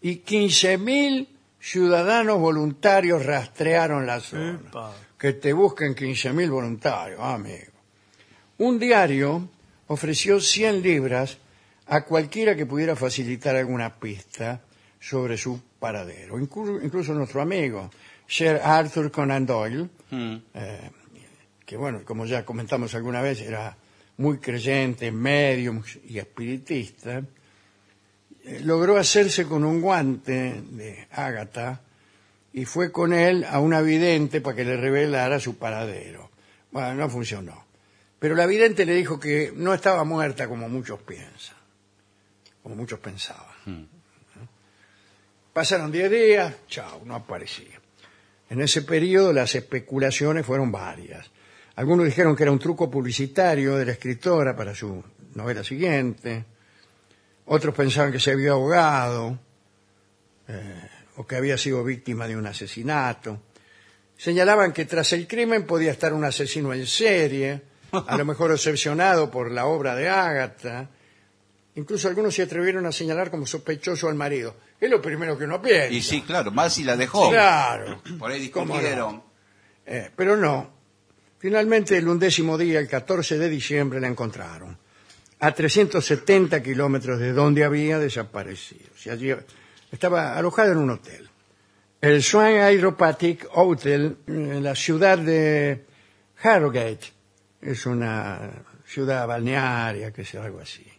Y 0.00 0.20
15.000 0.22 1.26
ciudadanos 1.60 2.38
voluntarios 2.38 3.24
rastrearon 3.26 4.06
la 4.06 4.20
zona. 4.20 4.52
Epa. 4.66 4.94
Que 5.18 5.34
te 5.34 5.52
busquen 5.52 5.94
15.000 5.94 6.50
voluntarios, 6.50 7.20
amigo. 7.20 7.72
Un 8.58 8.78
diario 8.78 9.48
ofreció 9.88 10.40
100 10.40 10.82
libras 10.82 11.36
a 11.86 12.04
cualquiera 12.04 12.54
que 12.56 12.64
pudiera 12.66 12.96
facilitar 12.96 13.56
alguna 13.56 13.94
pista 13.98 14.62
sobre 14.98 15.36
su 15.36 15.60
paradero. 15.78 16.38
Inclu- 16.38 16.80
incluso 16.82 17.12
nuestro 17.12 17.42
amigo, 17.42 17.90
Sir 18.30 18.60
Arthur 18.62 19.10
Conan 19.10 19.44
Doyle, 19.44 19.88
Mm. 20.12 20.36
eh, 20.54 20.90
que 21.66 21.76
bueno, 21.76 22.04
como 22.04 22.26
ya 22.26 22.44
comentamos 22.44 22.94
alguna 22.94 23.20
vez, 23.22 23.40
era 23.40 23.76
muy 24.18 24.38
creyente, 24.38 25.10
medium 25.10 25.82
y 26.04 26.18
espiritista, 26.18 27.22
eh, 28.44 28.60
logró 28.62 28.96
hacerse 28.98 29.46
con 29.46 29.64
un 29.64 29.80
guante 29.80 30.62
de 30.70 31.08
Ágata 31.10 31.80
y 32.52 32.64
fue 32.66 32.92
con 32.92 33.12
él 33.12 33.44
a 33.48 33.58
una 33.60 33.80
vidente 33.80 34.40
para 34.40 34.56
que 34.56 34.64
le 34.64 34.76
revelara 34.76 35.40
su 35.40 35.56
paradero. 35.58 36.30
Bueno, 36.70 36.94
no 36.94 37.08
funcionó. 37.08 37.64
Pero 38.20 38.34
la 38.34 38.46
vidente 38.46 38.84
le 38.84 38.94
dijo 38.94 39.18
que 39.18 39.52
no 39.56 39.72
estaba 39.74 40.04
muerta 40.04 40.46
como 40.46 40.68
muchos 40.68 41.00
piensan, 41.00 41.56
como 42.62 42.76
muchos 42.76 43.00
pensaban. 43.00 43.88
Pasaron 45.52 45.90
10 45.90 46.10
días, 46.10 46.54
chao, 46.68 47.02
no 47.04 47.14
aparecía. 47.16 47.79
En 48.50 48.60
ese 48.60 48.82
periodo 48.82 49.32
las 49.32 49.54
especulaciones 49.54 50.44
fueron 50.44 50.72
varias. 50.72 51.30
Algunos 51.76 52.04
dijeron 52.04 52.36
que 52.36 52.42
era 52.42 52.52
un 52.52 52.58
truco 52.58 52.90
publicitario 52.90 53.76
de 53.76 53.86
la 53.86 53.92
escritora 53.92 54.54
para 54.56 54.74
su 54.74 55.02
novela 55.34 55.62
siguiente. 55.62 56.44
Otros 57.46 57.74
pensaban 57.74 58.12
que 58.12 58.20
se 58.20 58.32
había 58.32 58.50
ahogado 58.50 59.38
eh, 60.48 60.88
o 61.16 61.26
que 61.26 61.36
había 61.36 61.56
sido 61.56 61.84
víctima 61.84 62.26
de 62.26 62.36
un 62.36 62.46
asesinato. 62.46 63.40
Señalaban 64.16 64.72
que 64.72 64.84
tras 64.84 65.12
el 65.12 65.26
crimen 65.26 65.64
podía 65.64 65.92
estar 65.92 66.12
un 66.12 66.24
asesino 66.24 66.74
en 66.74 66.86
serie, 66.86 67.62
a 67.92 68.16
lo 68.16 68.24
mejor 68.24 68.50
obsesionado 68.50 69.30
por 69.30 69.50
la 69.50 69.66
obra 69.66 69.94
de 69.94 70.08
Ágata. 70.08 70.90
Incluso 71.76 72.08
algunos 72.08 72.34
se 72.34 72.42
atrevieron 72.42 72.84
a 72.86 72.92
señalar 72.92 73.30
como 73.30 73.46
sospechoso 73.46 74.08
al 74.08 74.16
marido. 74.16 74.56
Es 74.80 74.90
lo 74.90 75.00
primero 75.00 75.38
que 75.38 75.44
uno 75.44 75.62
piensa. 75.62 75.88
Y 75.88 76.02
sí, 76.02 76.22
claro, 76.22 76.50
más 76.50 76.74
si 76.74 76.84
la 76.84 76.96
dejó. 76.96 77.30
Claro. 77.30 78.02
Por 78.18 78.30
ahí 78.30 78.40
discutieron. 78.40 79.22
Eh, 79.86 80.10
pero 80.14 80.36
no. 80.36 80.70
Finalmente, 81.38 81.96
el 81.96 82.08
undécimo 82.08 82.58
día, 82.58 82.80
el 82.80 82.88
14 82.88 83.38
de 83.38 83.48
diciembre, 83.48 84.00
la 84.00 84.08
encontraron. 84.08 84.76
A 85.38 85.52
370 85.52 86.62
kilómetros 86.62 87.18
de 87.18 87.32
donde 87.32 87.64
había 87.64 87.98
desaparecido. 87.98 88.90
O 88.94 88.98
sea, 88.98 89.14
allí 89.14 89.32
estaba 89.90 90.36
alojada 90.36 90.72
en 90.72 90.78
un 90.78 90.90
hotel. 90.90 91.30
El 92.00 92.22
Swan 92.22 92.54
Hydropathic 92.54 93.46
Hotel, 93.54 94.16
en 94.26 94.62
la 94.62 94.74
ciudad 94.74 95.18
de 95.18 95.84
Harrogate. 96.42 97.12
Es 97.62 97.86
una 97.86 98.50
ciudad 98.86 99.26
balnearia, 99.26 100.12
que 100.12 100.24
sea 100.24 100.44
algo 100.44 100.60
así. 100.60 100.89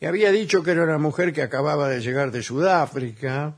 Y 0.00 0.06
había 0.06 0.32
dicho 0.32 0.62
que 0.62 0.70
era 0.70 0.84
una 0.84 0.98
mujer 0.98 1.32
que 1.32 1.42
acababa 1.42 1.88
de 1.88 2.00
llegar 2.00 2.30
de 2.30 2.42
Sudáfrica, 2.42 3.54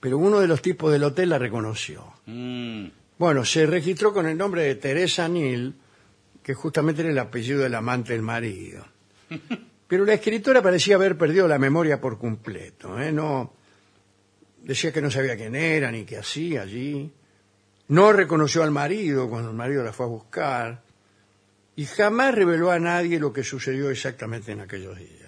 pero 0.00 0.18
uno 0.18 0.40
de 0.40 0.48
los 0.48 0.60
tipos 0.60 0.90
del 0.92 1.04
hotel 1.04 1.28
la 1.30 1.38
reconoció. 1.38 2.04
Mm. 2.26 2.86
Bueno, 3.18 3.44
se 3.44 3.66
registró 3.66 4.12
con 4.12 4.26
el 4.26 4.36
nombre 4.36 4.62
de 4.62 4.74
Teresa 4.76 5.28
Neal, 5.28 5.74
que 6.42 6.54
justamente 6.54 7.02
era 7.02 7.10
el 7.10 7.18
apellido 7.18 7.60
del 7.60 7.74
amante 7.74 8.12
del 8.12 8.22
marido. 8.22 8.84
Pero 9.88 10.04
la 10.04 10.14
escritora 10.14 10.62
parecía 10.62 10.96
haber 10.96 11.16
perdido 11.16 11.48
la 11.48 11.58
memoria 11.58 11.98
por 11.98 12.18
completo. 12.18 13.00
¿eh? 13.00 13.10
No, 13.10 13.54
decía 14.62 14.92
que 14.92 15.00
no 15.00 15.10
sabía 15.10 15.36
quién 15.36 15.54
era 15.54 15.90
ni 15.90 16.04
qué 16.04 16.18
hacía 16.18 16.62
allí. 16.62 17.10
No 17.88 18.12
reconoció 18.12 18.62
al 18.62 18.70
marido 18.70 19.30
cuando 19.30 19.50
el 19.50 19.56
marido 19.56 19.82
la 19.82 19.94
fue 19.94 20.04
a 20.04 20.10
buscar. 20.10 20.82
Y 21.74 21.86
jamás 21.86 22.34
reveló 22.34 22.70
a 22.70 22.78
nadie 22.78 23.18
lo 23.18 23.32
que 23.32 23.42
sucedió 23.42 23.88
exactamente 23.88 24.52
en 24.52 24.60
aquellos 24.60 24.98
días. 24.98 25.27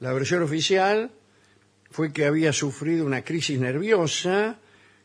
La 0.00 0.12
versión 0.14 0.42
oficial 0.42 1.10
fue 1.90 2.12
que 2.12 2.24
había 2.24 2.52
sufrido 2.52 3.04
una 3.04 3.22
crisis 3.22 3.60
nerviosa 3.60 4.58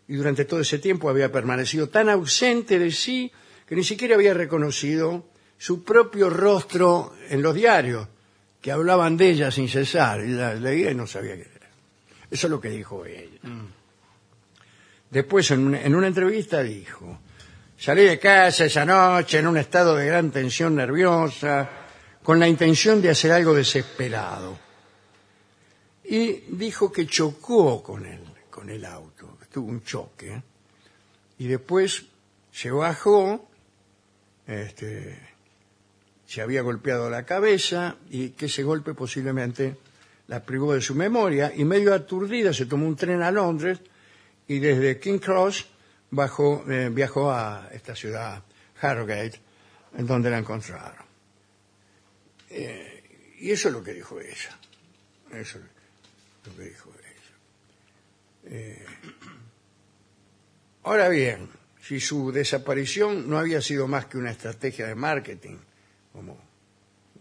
y 0.07 0.15
durante 0.15 0.45
todo 0.45 0.61
ese 0.61 0.79
tiempo 0.79 1.09
había 1.09 1.31
permanecido 1.31 1.89
tan 1.89 2.09
ausente 2.09 2.79
de 2.79 2.91
sí 2.91 3.31
que 3.65 3.75
ni 3.75 3.83
siquiera 3.83 4.15
había 4.15 4.33
reconocido 4.33 5.25
su 5.57 5.83
propio 5.83 6.29
rostro 6.29 7.13
en 7.29 7.41
los 7.41 7.55
diarios, 7.55 8.07
que 8.61 8.71
hablaban 8.71 9.17
de 9.17 9.31
ella 9.31 9.51
sin 9.51 9.67
cesar. 9.67 10.23
Y 10.23 10.29
la 10.29 10.53
leía 10.53 10.91
y 10.91 10.95
no 10.95 11.07
sabía 11.07 11.35
qué 11.35 11.41
era. 11.41 11.69
Eso 12.29 12.47
es 12.47 12.51
lo 12.51 12.61
que 12.61 12.69
dijo 12.69 13.05
ella. 13.05 13.39
Después, 15.09 15.51
en 15.51 15.67
una, 15.67 15.81
en 15.81 15.95
una 15.95 16.07
entrevista, 16.07 16.61
dijo, 16.61 17.19
salí 17.77 18.03
de 18.03 18.19
casa 18.19 18.65
esa 18.65 18.85
noche 18.85 19.39
en 19.39 19.47
un 19.47 19.57
estado 19.57 19.95
de 19.95 20.07
gran 20.07 20.31
tensión 20.31 20.75
nerviosa, 20.75 21.69
con 22.23 22.39
la 22.39 22.47
intención 22.47 23.01
de 23.01 23.09
hacer 23.09 23.31
algo 23.31 23.53
desesperado. 23.53 24.64
Y 26.07 26.43
dijo 26.49 26.91
que 26.91 27.07
chocó 27.07 27.81
con 27.81 28.05
el, 28.05 28.21
con 28.49 28.69
el 28.69 28.85
auto, 28.85 29.37
tuvo 29.51 29.69
un 29.69 29.83
choque. 29.83 30.41
Y 31.37 31.47
después 31.47 32.05
se 32.51 32.71
bajó, 32.71 33.47
este, 34.45 35.19
se 36.27 36.41
había 36.41 36.61
golpeado 36.61 37.09
la 37.09 37.25
cabeza 37.25 37.95
y 38.09 38.29
que 38.29 38.45
ese 38.47 38.63
golpe 38.63 38.93
posiblemente 38.93 39.77
la 40.27 40.43
privó 40.43 40.73
de 40.73 40.81
su 40.81 40.95
memoria 40.95 41.53
y 41.55 41.65
medio 41.65 41.93
aturdida 41.93 42.53
se 42.53 42.65
tomó 42.65 42.87
un 42.87 42.95
tren 42.95 43.21
a 43.21 43.31
Londres 43.31 43.79
y 44.47 44.59
desde 44.59 44.99
King 44.99 45.19
Cross 45.19 45.67
bajó, 46.11 46.63
eh, 46.69 46.89
viajó 46.91 47.31
a 47.31 47.69
esta 47.71 47.95
ciudad, 47.95 48.43
Harrogate, 48.81 49.39
en 49.97 50.05
donde 50.05 50.29
la 50.29 50.37
encontraron. 50.37 51.05
Eh, 52.49 53.35
y 53.39 53.51
eso 53.51 53.69
es 53.69 53.73
lo 53.73 53.83
que 53.83 53.93
dijo 53.93 54.19
ella. 54.19 54.59
Eso 55.31 55.59
es 55.59 55.74
lo 56.47 56.55
que 56.55 56.63
dijo 56.63 56.91
ella. 58.49 58.85
Ahora 60.83 61.09
bien, 61.09 61.49
si 61.81 61.99
su 61.99 62.31
desaparición 62.31 63.29
no 63.29 63.37
había 63.37 63.61
sido 63.61 63.87
más 63.87 64.05
que 64.05 64.17
una 64.17 64.31
estrategia 64.31 64.87
de 64.87 64.95
marketing, 64.95 65.57
como 66.11 66.37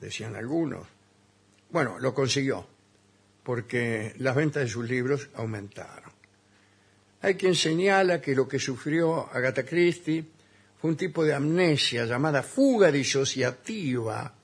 decían 0.00 0.36
algunos, 0.36 0.86
bueno, 1.70 1.98
lo 1.98 2.14
consiguió, 2.14 2.66
porque 3.42 4.14
las 4.18 4.36
ventas 4.36 4.62
de 4.62 4.68
sus 4.68 4.88
libros 4.88 5.28
aumentaron. 5.34 6.12
Hay 7.22 7.36
quien 7.36 7.54
señala 7.54 8.20
que 8.20 8.34
lo 8.34 8.46
que 8.46 8.58
sufrió 8.58 9.30
Agatha 9.32 9.64
Christie 9.64 10.24
fue 10.78 10.90
un 10.90 10.96
tipo 10.96 11.24
de 11.24 11.32
amnesia 11.32 12.04
llamada 12.04 12.42
fuga 12.42 12.92
disociativa, 12.92 14.34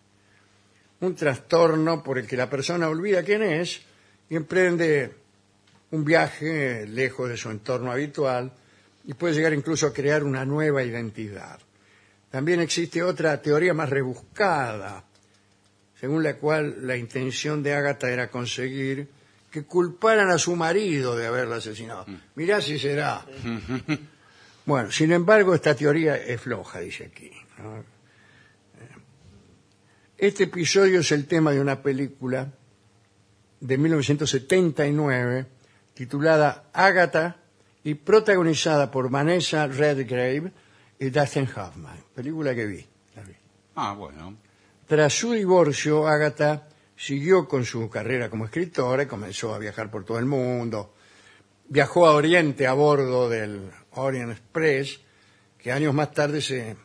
un 1.01 1.15
trastorno 1.15 2.03
por 2.03 2.19
el 2.19 2.27
que 2.27 2.37
la 2.37 2.49
persona 2.49 2.89
olvida 2.89 3.23
quién 3.23 3.43
es 3.43 3.83
y 4.31 4.37
emprende 4.37 5.13
un 5.91 6.05
viaje 6.05 6.87
lejos 6.87 7.29
de 7.29 7.37
su 7.37 7.51
entorno 7.51 7.91
habitual 7.91 8.53
y 9.05 9.15
puede 9.15 9.35
llegar 9.35 9.53
incluso 9.53 9.89
a 9.89 9.93
crear 9.93 10.23
una 10.23 10.45
nueva 10.45 10.85
identidad. 10.85 11.59
También 12.31 12.61
existe 12.61 13.03
otra 13.03 13.43
teoría 13.43 13.75
más 13.75 13.91
rebuscada. 13.91 15.05
según 15.99 16.23
la 16.23 16.37
cual 16.37 16.87
la 16.87 16.97
intención 16.97 17.63
de 17.63 17.75
Ágata 17.75 18.09
era 18.09 18.31
conseguir 18.31 19.09
que 19.51 19.65
culparan 19.65 20.31
a 20.31 20.39
su 20.39 20.57
marido 20.57 21.17
de 21.17 21.27
haberla 21.27 21.57
asesinado. 21.57 22.07
Mirá 22.37 22.63
si 22.63 22.79
será. 22.79 23.27
Bueno, 24.67 24.93
sin 24.93 25.11
embargo, 25.11 25.55
esta 25.55 25.75
teoría 25.75 26.17
es 26.17 26.41
floja, 26.41 26.79
dice 26.79 27.07
aquí. 27.07 27.33
¿no? 27.59 27.83
Este 30.17 30.45
episodio 30.45 31.01
es 31.01 31.11
el 31.11 31.27
tema 31.27 31.51
de 31.51 31.61
una 31.61 31.83
película 31.83 32.53
de 33.61 33.79
1979 33.79 35.47
titulada 35.95 36.65
Agatha 36.73 37.37
y 37.85 37.95
protagonizada 37.95 38.91
por 38.91 39.11
Vanessa 39.11 39.67
Redgrave 39.67 40.53
y 40.99 41.11
Dustin 41.11 41.49
Hoffman. 41.55 41.99
Película 42.15 42.55
que 42.55 42.67
vi. 42.67 42.87
la 43.17 43.23
vi. 43.23 43.35
Ah, 43.77 43.95
bueno. 43.95 44.37
Tras 44.87 45.13
su 45.13 45.33
divorcio, 45.33 46.07
Agatha 46.07 46.69
siguió 46.97 47.47
con 47.47 47.65
su 47.65 47.89
carrera 47.89 48.29
como 48.29 48.47
escritora 48.47 49.03
y 49.03 49.07
comenzó 49.07 49.55
a 49.55 49.59
viajar 49.59 49.91
por 49.91 50.05
todo 50.05 50.19
el 50.19 50.27
mundo. 50.27 50.95
Viajó 51.69 52.07
a 52.07 52.15
Oriente 52.15 52.67
a 52.67 52.73
bordo 52.73 53.29
del 53.29 53.71
Orient 53.93 54.33
Express, 54.33 55.01
que 55.57 55.71
años 55.71 55.95
más 55.95 56.13
tarde 56.13 56.41
se, 56.41 56.71
eh, 56.71 56.77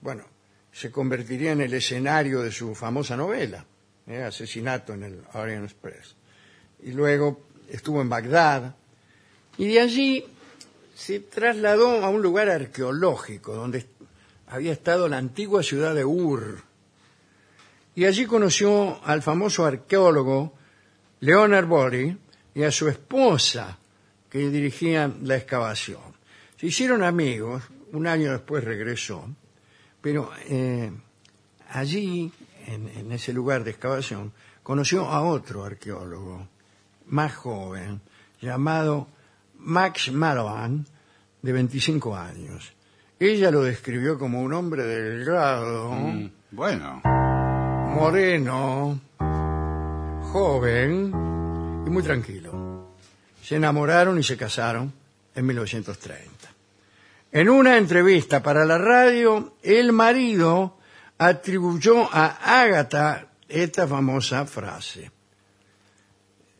bueno, 0.00 0.24
se 0.72 0.90
convertiría 0.90 1.52
en 1.52 1.62
el 1.62 1.74
escenario 1.74 2.40
de 2.42 2.52
su 2.52 2.74
famosa 2.74 3.16
novela, 3.16 3.64
eh, 4.06 4.22
Asesinato 4.22 4.94
en 4.94 5.02
el 5.04 5.22
Orient 5.34 5.64
Express. 5.64 6.14
Y 6.82 6.92
luego 6.92 7.40
estuvo 7.68 8.00
en 8.00 8.08
Bagdad 8.08 8.74
y 9.56 9.68
de 9.68 9.80
allí 9.80 10.24
se 10.94 11.20
trasladó 11.20 12.04
a 12.04 12.08
un 12.08 12.22
lugar 12.22 12.48
arqueológico 12.48 13.54
donde 13.54 13.86
había 14.46 14.72
estado 14.72 15.08
la 15.08 15.18
antigua 15.18 15.62
ciudad 15.62 15.94
de 15.94 16.04
Ur. 16.04 16.62
Y 17.96 18.04
allí 18.04 18.26
conoció 18.26 19.00
al 19.04 19.22
famoso 19.22 19.64
arqueólogo 19.64 20.52
Leonard 21.20 21.66
Bory 21.66 22.16
y 22.54 22.62
a 22.62 22.70
su 22.70 22.88
esposa, 22.88 23.78
que 24.28 24.50
dirigían 24.50 25.18
la 25.22 25.36
excavación. 25.36 26.02
Se 26.58 26.66
hicieron 26.66 27.02
amigos, 27.02 27.62
un 27.92 28.06
año 28.06 28.32
después 28.32 28.64
regresó, 28.64 29.28
pero 30.00 30.30
eh, 30.48 30.90
allí, 31.70 32.32
en, 32.66 32.88
en 32.88 33.12
ese 33.12 33.32
lugar 33.32 33.64
de 33.64 33.70
excavación, 33.70 34.32
conoció 34.62 35.06
a 35.08 35.22
otro 35.22 35.64
arqueólogo, 35.64 36.46
más 37.06 37.34
joven, 37.34 38.00
llamado 38.40 39.06
Max 39.58 40.10
Malavan, 40.12 40.86
de 41.42 41.52
25 41.52 42.16
años. 42.16 42.72
Ella 43.18 43.50
lo 43.50 43.62
describió 43.62 44.18
como 44.18 44.42
un 44.42 44.52
hombre 44.54 44.82
delgado, 44.84 45.90
Mm, 45.92 46.30
Bueno. 46.50 47.02
moreno, 47.04 48.98
joven 50.32 51.12
y 51.86 51.90
muy 51.90 52.02
tranquilo. 52.02 52.94
Se 53.42 53.56
enamoraron 53.56 54.18
y 54.18 54.22
se 54.22 54.36
casaron 54.36 54.92
en 55.34 55.46
1930. 55.46 56.24
En 57.32 57.48
una 57.48 57.76
entrevista 57.76 58.42
para 58.42 58.64
la 58.64 58.78
radio, 58.78 59.54
el 59.62 59.92
marido 59.92 60.78
atribuyó 61.18 62.08
a 62.12 62.60
Ágata 62.62 63.28
esta 63.48 63.86
famosa 63.86 64.46
frase. 64.46 65.10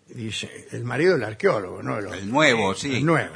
Dice, 0.09 0.69
el 0.73 0.85
marido 0.85 1.15
del 1.15 1.25
arqueólogo, 1.25 1.83
no 1.83 1.99
el, 1.99 2.31
nuevo, 2.31 2.75
sí. 2.75 2.97
El 2.97 3.07
nuevo. 3.07 3.35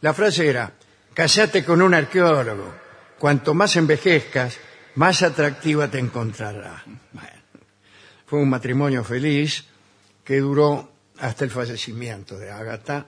La 0.00 0.12
frase 0.12 0.48
era, 0.48 0.72
casate 1.14 1.64
con 1.64 1.80
un 1.80 1.94
arqueólogo. 1.94 2.74
Cuanto 3.18 3.54
más 3.54 3.76
envejezcas, 3.76 4.58
más 4.96 5.22
atractiva 5.22 5.88
te 5.88 5.98
encontrará. 5.98 6.82
Bueno, 7.12 7.42
fue 8.26 8.40
un 8.40 8.50
matrimonio 8.50 9.04
feliz 9.04 9.64
que 10.24 10.40
duró 10.40 10.92
hasta 11.18 11.44
el 11.44 11.50
fallecimiento 11.50 12.36
de 12.36 12.50
Ágata. 12.50 13.06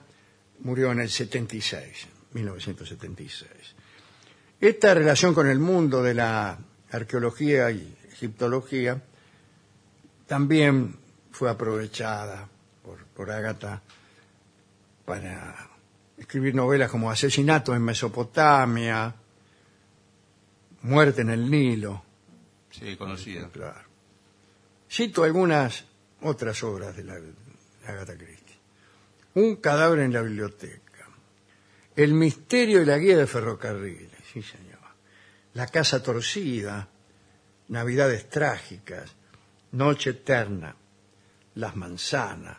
Murió 0.59 0.91
en 0.93 1.01
el 1.01 1.09
76, 1.09 2.07
1976. 2.31 3.51
Esta 4.61 4.93
relación 4.93 5.33
con 5.33 5.47
el 5.47 5.59
mundo 5.59 6.01
de 6.01 6.13
la 6.13 6.57
arqueología 6.91 7.71
y 7.71 7.97
egiptología 8.11 9.01
también 10.27 10.95
fue 11.31 11.49
aprovechada 11.49 12.47
por, 12.83 13.03
por 13.05 13.31
Ágata 13.31 13.81
para 15.05 15.69
escribir 16.17 16.55
novelas 16.55 16.89
como 16.89 17.11
Asesinato 17.11 17.75
en 17.75 17.83
Mesopotamia, 17.83 19.13
Muerte 20.81 21.21
en 21.21 21.31
el 21.31 21.49
Nilo. 21.49 22.03
Sí, 22.69 22.95
conocido. 22.95 23.49
Claro. 23.49 23.81
Cito 24.89 25.23
algunas 25.23 25.85
otras 26.21 26.61
obras 26.63 26.95
de, 26.95 27.03
la, 27.03 27.19
de 27.19 27.33
Agatha 27.87 28.15
Christie. 28.15 28.55
Un 29.33 29.57
cadáver 29.57 29.99
en 29.99 30.13
la 30.13 30.21
biblioteca. 30.21 30.81
El 31.95 32.13
misterio 32.13 32.81
y 32.81 32.85
la 32.85 32.97
guía 32.97 33.17
de 33.17 33.27
ferrocarriles. 33.27 34.11
Sí, 34.31 34.41
señor. 34.41 34.64
La 35.55 35.67
casa 35.67 36.01
torcida. 36.01 36.87
Navidades 37.69 38.29
trágicas. 38.29 39.11
Noche 39.71 40.11
eterna. 40.11 40.75
Las 41.55 41.75
manzanas. 41.75 42.57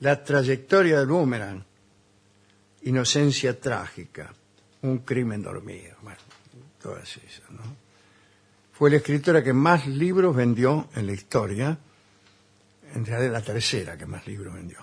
La 0.00 0.22
trayectoria 0.22 0.98
del 0.98 1.06
boomerang. 1.06 1.64
Inocencia 2.82 3.58
trágica. 3.58 4.32
Un 4.82 4.98
crimen 4.98 5.42
dormido. 5.42 5.96
Bueno, 6.02 6.18
todas 6.80 7.16
esas, 7.16 7.50
¿no? 7.50 7.62
Fue 8.72 8.90
la 8.90 8.96
escritora 8.96 9.44
que 9.44 9.52
más 9.52 9.86
libros 9.86 10.34
vendió 10.34 10.88
en 10.96 11.06
la 11.06 11.12
historia, 11.12 11.78
en 12.94 13.06
realidad 13.06 13.32
la 13.32 13.42
tercera 13.42 13.96
que 13.96 14.06
más 14.06 14.26
libros 14.26 14.54
vendió. 14.54 14.78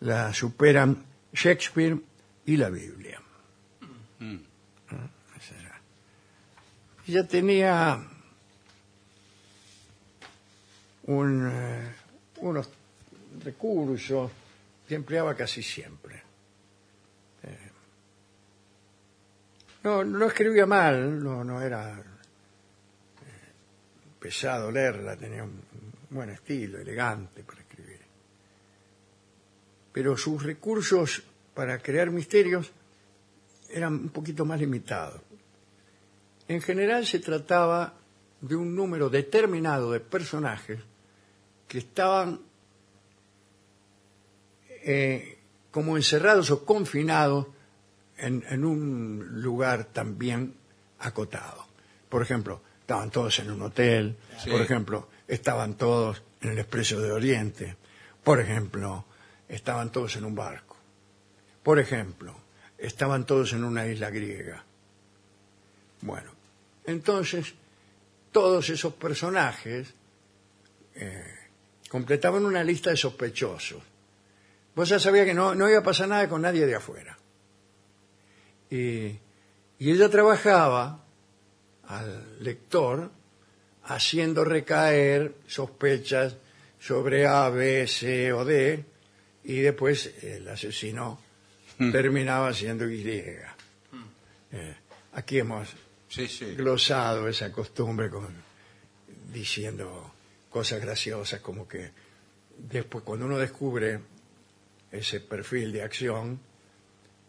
La 0.00 0.32
superan 0.32 1.04
Shakespeare 1.32 1.98
y 2.46 2.56
la 2.56 2.70
Biblia. 2.70 3.20
Mm. 4.20 4.36
¿Ah? 4.90 5.10
Ella 7.06 7.26
tenía 7.26 8.00
eh, 11.08 11.94
unos 12.36 12.70
recursos 13.44 14.30
que 14.86 14.94
empleaba 14.94 15.34
casi 15.34 15.62
siempre. 15.62 16.22
Eh, 17.42 17.70
no, 19.82 20.04
no 20.04 20.26
escribía 20.26 20.64
mal, 20.66 21.22
no, 21.22 21.42
no 21.42 21.60
era 21.60 21.98
eh, 21.98 22.04
pesado 24.20 24.70
leerla, 24.70 25.16
tenía 25.16 25.42
un 25.42 25.60
buen 26.10 26.30
estilo, 26.30 26.78
elegante 26.78 27.42
para 27.42 27.62
escribir. 27.62 28.00
Pero 29.92 30.16
sus 30.16 30.42
recursos 30.42 31.22
para 31.52 31.78
crear 31.78 32.10
misterios 32.10 32.70
eran 33.70 33.94
un 33.94 34.08
poquito 34.10 34.44
más 34.44 34.60
limitados. 34.60 35.20
En 36.52 36.60
general 36.60 37.06
se 37.06 37.18
trataba 37.18 37.94
de 38.42 38.56
un 38.56 38.76
número 38.76 39.08
determinado 39.08 39.90
de 39.90 40.00
personajes 40.00 40.80
que 41.66 41.78
estaban 41.78 42.40
eh, 44.68 45.38
como 45.70 45.96
encerrados 45.96 46.50
o 46.50 46.66
confinados 46.66 47.46
en, 48.18 48.44
en 48.50 48.66
un 48.66 49.40
lugar 49.40 49.84
también 49.86 50.54
acotado. 50.98 51.64
Por 52.10 52.20
ejemplo, 52.20 52.60
estaban 52.80 53.10
todos 53.10 53.38
en 53.38 53.50
un 53.50 53.62
hotel, 53.62 54.18
Sí. 54.38 54.50
por 54.50 54.60
ejemplo, 54.60 55.08
estaban 55.28 55.78
todos 55.78 56.22
en 56.42 56.50
el 56.50 56.58
Expreso 56.58 57.00
de 57.00 57.12
Oriente, 57.12 57.76
por 58.22 58.40
ejemplo, 58.40 59.06
estaban 59.48 59.90
todos 59.90 60.16
en 60.16 60.26
un 60.26 60.34
barco, 60.34 60.76
por 61.62 61.78
ejemplo, 61.78 62.36
estaban 62.76 63.24
todos 63.24 63.54
en 63.54 63.64
una 63.64 63.86
isla 63.86 64.10
griega. 64.10 64.64
Bueno, 66.02 66.31
entonces, 66.84 67.54
todos 68.30 68.68
esos 68.70 68.94
personajes 68.94 69.94
eh, 70.94 71.34
completaban 71.88 72.44
una 72.44 72.64
lista 72.64 72.90
de 72.90 72.96
sospechosos. 72.96 73.82
Vos 74.74 74.88
ya 74.88 74.98
sabías 74.98 75.26
que 75.26 75.34
no, 75.34 75.54
no 75.54 75.68
iba 75.68 75.80
a 75.80 75.82
pasar 75.82 76.08
nada 76.08 76.28
con 76.28 76.42
nadie 76.42 76.66
de 76.66 76.74
afuera. 76.74 77.18
Y, 78.70 79.18
y 79.78 79.90
ella 79.90 80.08
trabajaba 80.08 81.04
al 81.88 82.42
lector 82.42 83.10
haciendo 83.84 84.44
recaer 84.44 85.34
sospechas 85.46 86.36
sobre 86.80 87.26
A, 87.26 87.48
B, 87.50 87.86
C 87.86 88.32
o 88.32 88.44
D, 88.44 88.84
y 89.44 89.60
después 89.60 90.12
el 90.22 90.48
asesino 90.48 91.20
terminaba 91.90 92.52
siendo 92.54 92.88
Y. 92.88 93.02
Eh, 94.52 94.76
aquí 95.12 95.38
hemos 95.38 95.68
Sí, 96.12 96.28
sí. 96.28 96.54
glosado 96.54 97.26
esa 97.26 97.50
costumbre 97.50 98.10
con, 98.10 98.28
diciendo 99.32 100.12
cosas 100.50 100.82
graciosas 100.82 101.40
como 101.40 101.66
que 101.66 101.90
después 102.58 103.02
cuando 103.02 103.24
uno 103.24 103.38
descubre 103.38 103.98
ese 104.90 105.20
perfil 105.20 105.72
de 105.72 105.82
acción 105.82 106.38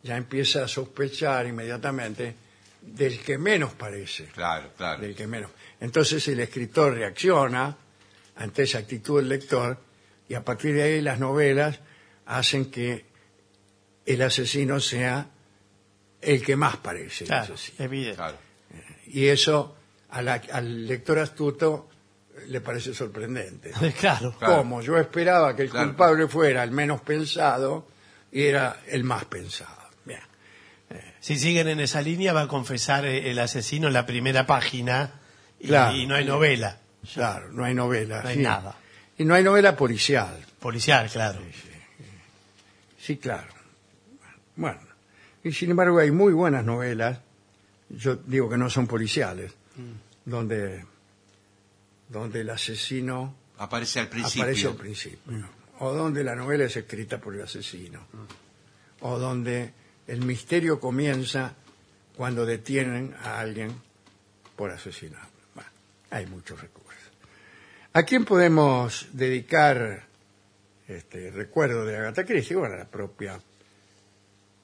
ya 0.04 0.17
empieza 0.17 0.65
a 0.65 0.67
sospechar 0.67 1.48
inmediatamente 1.48 2.36
del 2.82 3.22
que 3.22 3.38
menos 3.38 3.74
parece. 3.74 4.26
Claro, 4.26 4.74
claro. 4.76 5.02
del 5.02 5.15
que 5.15 5.28
menos. 5.28 5.52
Entonces 5.80 6.28
el 6.28 6.41
escritor 6.41 6.93
reacciona 6.93 7.78
ante 8.36 8.63
esa 8.63 8.80
actitud 8.80 9.22
del 9.22 9.30
lector 9.30 9.78
y 10.28 10.34
a 10.34 10.43
partir 10.43 10.76
de 10.76 10.84
ahí 10.84 11.02
las 11.02 11.19
novelas 11.19 11.80
hacen 12.26 12.69
que 12.69 13.06
el 14.06 14.22
asesino 14.22 14.82
sea 14.82 15.30
el 16.22 16.43
que 16.43 16.58
más 16.58 16.76
parece 16.78 17.24
Claro, 17.24 17.56
evidente. 17.80 18.15
Claro. 18.17 18.53
Y 19.13 19.28
eso 19.28 19.76
a 20.10 20.21
la- 20.21 20.41
al 20.52 20.88
lector 20.88 21.19
astuto 21.19 21.89
le 22.47 22.60
parece 22.62 22.93
sorprendente. 22.93 23.71
Claro. 23.99 24.36
Claro. 24.38 24.58
Como 24.58 24.82
yo 24.82 24.97
esperaba 24.97 25.56
que 25.56 25.63
el 25.63 25.69
Claro. 25.69 25.88
culpable 25.89 26.28
fuera 26.28 26.63
el 26.63 26.71
menos 26.71 27.02
pensado 27.02 27.88
y 28.32 28.43
era 28.43 28.78
el 28.88 29.04
más 29.04 29.26
pensado. 29.26 29.78
Bien. 30.06 30.19
Si 31.19 31.38
siguen 31.38 31.67
en 31.67 31.80
esa 31.80 32.02
línea, 32.02 32.34
va 32.34 32.41
a 32.43 32.47
confesar 32.47 33.06
eh, 33.06 33.30
el 33.32 33.39
asesino 33.39 33.88
en 33.88 33.93
la 33.93 34.06
primera 34.06 34.45
página 34.45 35.12
y, 35.60 35.67
Claro. 35.67 35.95
y 35.95 36.06
no 36.08 36.15
hay 36.15 36.26
novela. 36.26 36.80
Claro, 37.13 37.52
no 37.52 37.63
hay 37.65 37.73
novela. 37.76 38.21
No 38.23 38.30
hay 38.30 38.36
sí. 38.38 38.41
nada. 38.41 38.76
Y 39.17 39.26
no 39.26 39.36
hay 39.36 39.43
novela 39.43 39.76
policial. 39.76 40.43
Policial, 40.60 41.10
claro. 41.10 41.39
Sí, 42.99 43.17
claro. 43.17 43.54
Bueno, 44.56 44.80
y 45.43 45.52
sin 45.52 45.71
embargo 45.71 45.99
hay 45.99 46.12
muy 46.12 46.34
buenas 46.34 46.63
novelas, 46.65 47.19
yo 47.89 48.15
digo 48.15 48.50
que 48.50 48.58
no 48.58 48.69
son 48.69 48.88
policiales, 48.88 49.54
donde, 50.26 50.86
donde 52.10 52.41
el 52.41 52.50
asesino 52.50 53.36
Aparece 53.58 54.00
al 54.00 54.10
principio. 54.10 54.43
aparece 54.43 54.67
al 54.67 54.76
principio, 54.76 55.50
o 55.80 55.93
donde 55.93 56.24
la 56.24 56.36
novela 56.36 56.65
es 56.65 56.76
escrita 56.76 57.19
por 57.19 57.36
el 57.36 57.41
asesino, 57.41 58.06
o 59.02 59.19
donde 59.19 59.74
el 60.08 60.22
misterio 60.26 60.80
comienza 60.80 61.54
cuando 62.15 62.46
detienen 62.46 63.15
a 63.22 63.39
alguien 63.39 63.74
por 64.56 64.72
asesinato. 64.72 65.28
Bueno, 65.56 65.69
hay 66.10 66.26
muchos 66.26 66.60
recursos. 66.62 66.84
¿A 67.93 68.04
quién 68.04 68.26
podemos 68.26 69.08
dedicar 69.13 70.04
este 70.88 71.32
recuerdo 71.32 71.86
de 71.86 71.98
Agatha 71.98 72.26
Christie? 72.26 72.56
Bueno, 72.56 72.76
a 72.76 72.80
la 72.80 72.88
propia 72.88 73.39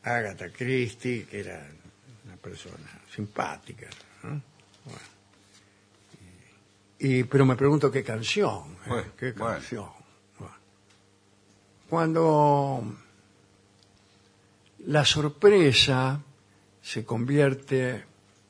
Agatha 0.04 0.50
Christie, 0.50 1.26
que 1.26 1.40
era 1.42 1.68
persona 2.42 3.02
simpática. 3.14 3.88
¿no? 4.24 4.42
Bueno. 4.86 5.00
Y, 7.00 7.24
pero 7.24 7.46
me 7.46 7.56
pregunto 7.56 7.92
qué 7.92 8.04
canción. 8.04 8.74
¿eh? 8.86 8.90
Bueno, 8.90 9.12
¿Qué 9.18 9.32
bueno. 9.32 9.56
canción? 9.56 9.90
Cuando 11.90 12.84
la 14.86 15.06
sorpresa 15.06 16.22
se 16.84 17.04
convierte 17.04 18.06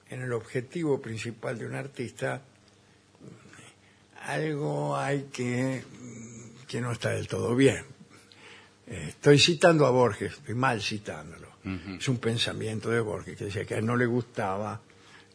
en 0.09 0.21
el 0.21 0.33
objetivo 0.33 1.01
principal 1.01 1.57
de 1.57 1.65
un 1.65 1.75
artista, 1.75 2.41
algo 4.25 4.97
hay 4.97 5.29
que 5.31 5.85
que 6.69 6.81
no 6.81 6.91
está 6.91 7.09
del 7.09 7.27
todo 7.27 7.55
bien. 7.55 7.83
Estoy 8.85 9.39
citando 9.39 9.87
a 9.87 9.89
Borges, 9.89 10.33
estoy 10.33 10.53
mal 10.53 10.79
citándolo. 10.81 11.48
Es 11.63 12.07
un 12.07 12.17
pensamiento 12.17 12.89
de 12.89 13.01
Borges 13.01 13.37
que 13.37 13.45
decía 13.45 13.65
que 13.65 13.75
a 13.75 13.77
él 13.77 13.85
no 13.85 13.95
le 13.95 14.05
gustaba 14.05 14.81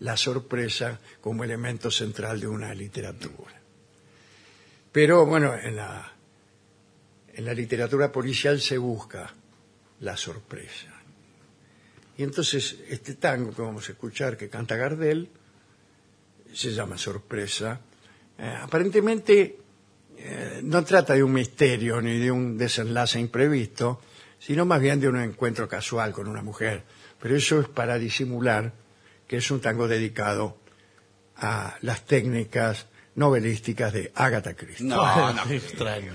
la 0.01 0.17
sorpresa 0.17 0.99
como 1.21 1.45
elemento 1.45 1.91
central 1.91 2.41
de 2.41 2.49
una 2.49 2.75
literatura. 2.75 3.61
Pero 4.91 5.27
bueno, 5.27 5.55
en 5.55 5.77
la, 5.77 6.13
en 7.35 7.45
la 7.45 7.53
literatura 7.53 8.11
policial 8.11 8.61
se 8.61 8.79
busca 8.79 9.33
la 10.01 10.17
sorpresa. 10.17 10.95
Y 12.17 12.23
entonces 12.23 12.79
este 12.89 13.15
tango 13.15 13.53
que 13.53 13.63
vamos 13.63 13.89
a 13.89 13.93
escuchar 13.93 14.37
que 14.37 14.49
canta 14.49 14.77
Gardel 14.77 15.29
se 16.53 16.73
llama 16.73 16.97
Sorpresa. 16.97 17.81
Eh, 18.39 18.59
aparentemente 18.63 19.59
eh, 20.17 20.61
no 20.63 20.85
trata 20.85 21.15
de 21.15 21.23
un 21.23 21.33
misterio 21.33 22.01
ni 22.01 22.19
de 22.19 22.31
un 22.31 22.57
desenlace 22.57 23.19
imprevisto, 23.19 24.01
sino 24.45 24.67
más 24.67 24.79
bien 24.79 25.01
de 25.01 25.09
un 25.09 25.17
encuentro 25.17 25.67
casual 25.67 26.13
con 26.13 26.29
una 26.29 26.43
mujer. 26.43 26.83
Pero 27.19 27.35
eso 27.35 27.61
es 27.61 27.69
para 27.69 27.99
disimular 27.99 28.73
que 29.27 29.39
es 29.39 29.51
un 29.51 29.61
tango 29.61 29.89
dedicado 29.89 30.59
a 31.37 31.77
las 31.81 32.05
técnicas 32.05 32.87
novelísticas 33.15 33.95
de 33.95 34.13
Agatha 34.15 34.53
Christie. 34.55 34.87
No, 34.87 35.33
no. 35.33 35.43
Qué 35.49 35.57
extraño. 35.57 36.13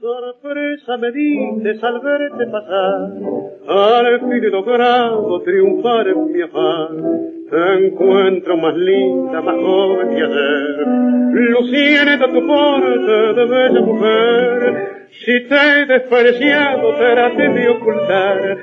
Sorpresa 0.00 0.96
me 0.96 1.12
dices 1.12 1.84
al 1.84 2.00
verte 2.00 2.46
pasar, 2.50 3.49
al 3.70 4.20
fin 4.20 4.44
he 4.44 4.50
logrado 4.50 5.40
triunfar 5.42 6.08
en 6.08 6.32
mi 6.32 6.42
afán. 6.42 7.46
Te 7.48 7.86
encuentro 7.86 8.56
más 8.56 8.76
linda, 8.76 9.40
más 9.40 9.54
joven 9.54 10.08
que 10.10 10.22
ayer, 10.22 10.86
luciendo 11.32 12.26
tu 12.26 12.46
porte 12.46 13.34
de 13.34 13.44
bella 13.46 13.80
mujer. 13.80 15.06
Si 15.24 15.48
te 15.48 15.54
he 15.54 15.86
despreciado, 15.86 16.94
traté 16.94 17.48
de 17.48 17.68
ocultar 17.68 18.58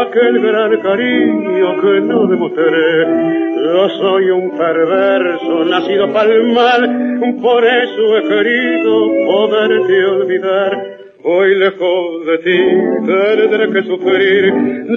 aquel 0.00 0.40
gran 0.40 0.80
cariño 0.80 1.80
que 1.80 2.00
no 2.00 2.26
demostré. 2.26 3.42
Yo 3.64 3.88
soy 3.88 4.30
un 4.30 4.50
perverso, 4.56 5.64
nacido 5.64 6.12
para 6.12 6.32
el 6.32 6.52
mal, 6.52 7.20
por 7.40 7.64
eso 7.64 8.16
he 8.16 8.28
querido 8.28 9.08
poderte 9.26 10.04
olvidar. 10.04 11.01
Hoy 11.24 11.54
lejos 11.56 12.26
de 12.26 12.38
ti 12.38 12.58
tendré 13.06 13.72
que 13.72 13.82
sufrir, 13.86 14.52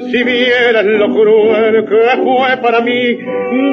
si 0.10 0.24
vieras 0.24 0.86
lo 0.86 1.14
cruel 1.14 1.86
que 1.86 2.24
fue 2.24 2.58
para 2.64 2.82
mí, 2.82 3.18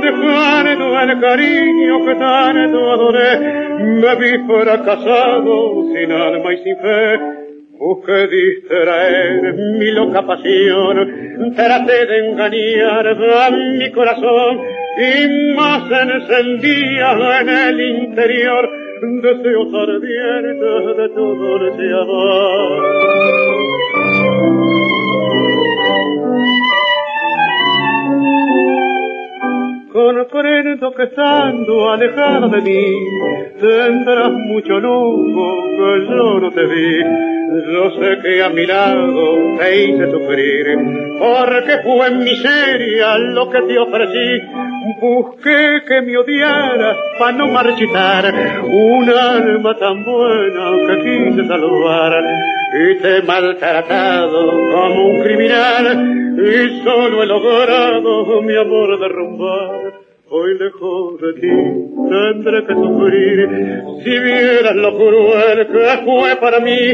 dejando 0.03 1.01
el 1.01 1.21
cariño 1.21 2.05
que 2.05 2.15
tanto 2.17 2.93
adoré, 2.93 3.38
me 3.79 4.15
vi 4.17 4.47
fracasado, 4.47 5.85
sin 5.95 6.12
alma 6.12 6.53
y 6.53 6.57
sin 6.59 6.77
fe, 6.77 7.43
Busqué 7.83 8.29
distraer 8.29 9.55
mi 9.55 9.91
loca 9.91 10.23
pasión, 10.25 11.53
traté 11.57 12.07
de 12.07 12.29
engañar 12.29 13.09
a 13.09 13.51
mi 13.51 13.91
corazón. 13.91 14.61
Y 14.99 15.55
más 15.57 15.91
encendía 15.91 17.41
en 17.41 17.49
el 17.49 17.81
interior 17.81 18.82
deseos 19.03 19.75
ardientes 19.75 20.97
de 20.97 21.09
tu 21.09 21.35
dulce 21.35 21.93
amor. 22.03 22.83
Comprendo 29.93 30.95
que 30.95 31.03
estando 31.03 31.91
alejado 31.91 32.49
de 32.49 32.61
mí 32.61 32.85
tendrás 33.61 34.33
mucho 34.33 34.79
lujo 34.79 35.65
que 35.77 36.07
yo 36.07 36.41
no 36.41 36.51
te 36.51 36.65
vi. 36.67 37.32
Yo 37.53 37.91
sé 37.91 38.19
que 38.23 38.43
a 38.43 38.49
mi 38.49 38.65
lado 38.65 39.59
te 39.59 39.85
hice 39.85 40.11
sufrir, 40.11 40.65
porque 41.19 41.83
fue 41.85 42.07
en 42.07 42.19
miseria 42.21 43.19
lo 43.19 43.51
que 43.51 43.61
te 43.62 43.79
ofrecí. 43.79 44.41
Busqué 45.01 45.83
que 45.87 46.01
me 46.01 46.17
odiaras 46.17 46.97
para 47.19 47.37
no 47.37 47.49
marchitar 47.49 48.35
un 48.65 49.09
alma 49.11 49.77
tan 49.79 50.03
buena 50.03 50.71
que 50.87 51.03
quise 51.03 51.47
salvar. 51.47 52.25
Y 52.75 53.03
te 53.03 53.19
he 53.19 53.23
maltratado 53.23 54.51
como 54.73 55.05
un 55.09 55.23
criminal 55.23 56.38
y 56.38 56.83
solo 56.83 57.23
he 57.23 57.27
logrado 57.27 58.41
mi 58.41 58.57
amor 58.57 58.99
derrumbar. 58.99 60.02
Hoy 60.35 60.59
lejos 60.59 61.21
de 61.21 61.33
ti 61.42 61.49
tendré 62.09 62.64
que 62.64 62.73
sufrir. 62.73 63.83
Si 64.03 64.18
vieras 64.18 64.75
lo 64.77 64.97
cruel 64.97 65.66
que 65.66 66.05
fue 66.07 66.37
para 66.37 66.59
mí 66.61 66.88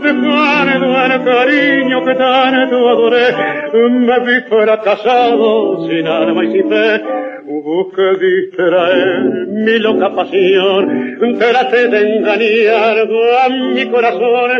dejando 0.00 0.86
el 0.86 1.24
cariño 1.24 2.04
que 2.04 2.14
tanto 2.14 2.88
adoré. 2.88 3.34
Me 3.72 4.20
vi 4.20 4.40
fracasado 4.48 5.88
sin 5.88 6.06
alma 6.06 6.44
y 6.44 6.52
sin 6.52 6.70
fe. 6.70 7.02
Busqué 7.46 8.14
distraer 8.24 9.24
mi 9.48 9.78
loca 9.80 10.14
pasión. 10.14 11.36
Traté 11.36 11.88
de 11.88 12.16
engañar 12.16 12.96
a 13.42 13.48
mi 13.74 13.86
corazón. 13.86 14.50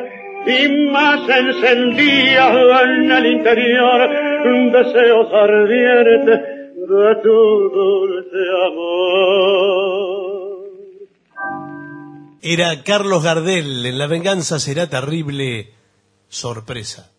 Y 0.45 0.91
más 0.91 1.21
encendía 1.29 2.83
en 2.83 3.13
el 3.13 3.27
interior 3.27 4.11
deseos 4.73 5.33
ardientes 5.33 6.58
Era 12.41 12.83
Carlos 12.83 13.23
Gardel, 13.23 13.85
en 13.85 13.99
La 13.99 14.07
venganza 14.07 14.59
será 14.59 14.89
terrible, 14.89 15.75
sorpresa. 16.29 17.13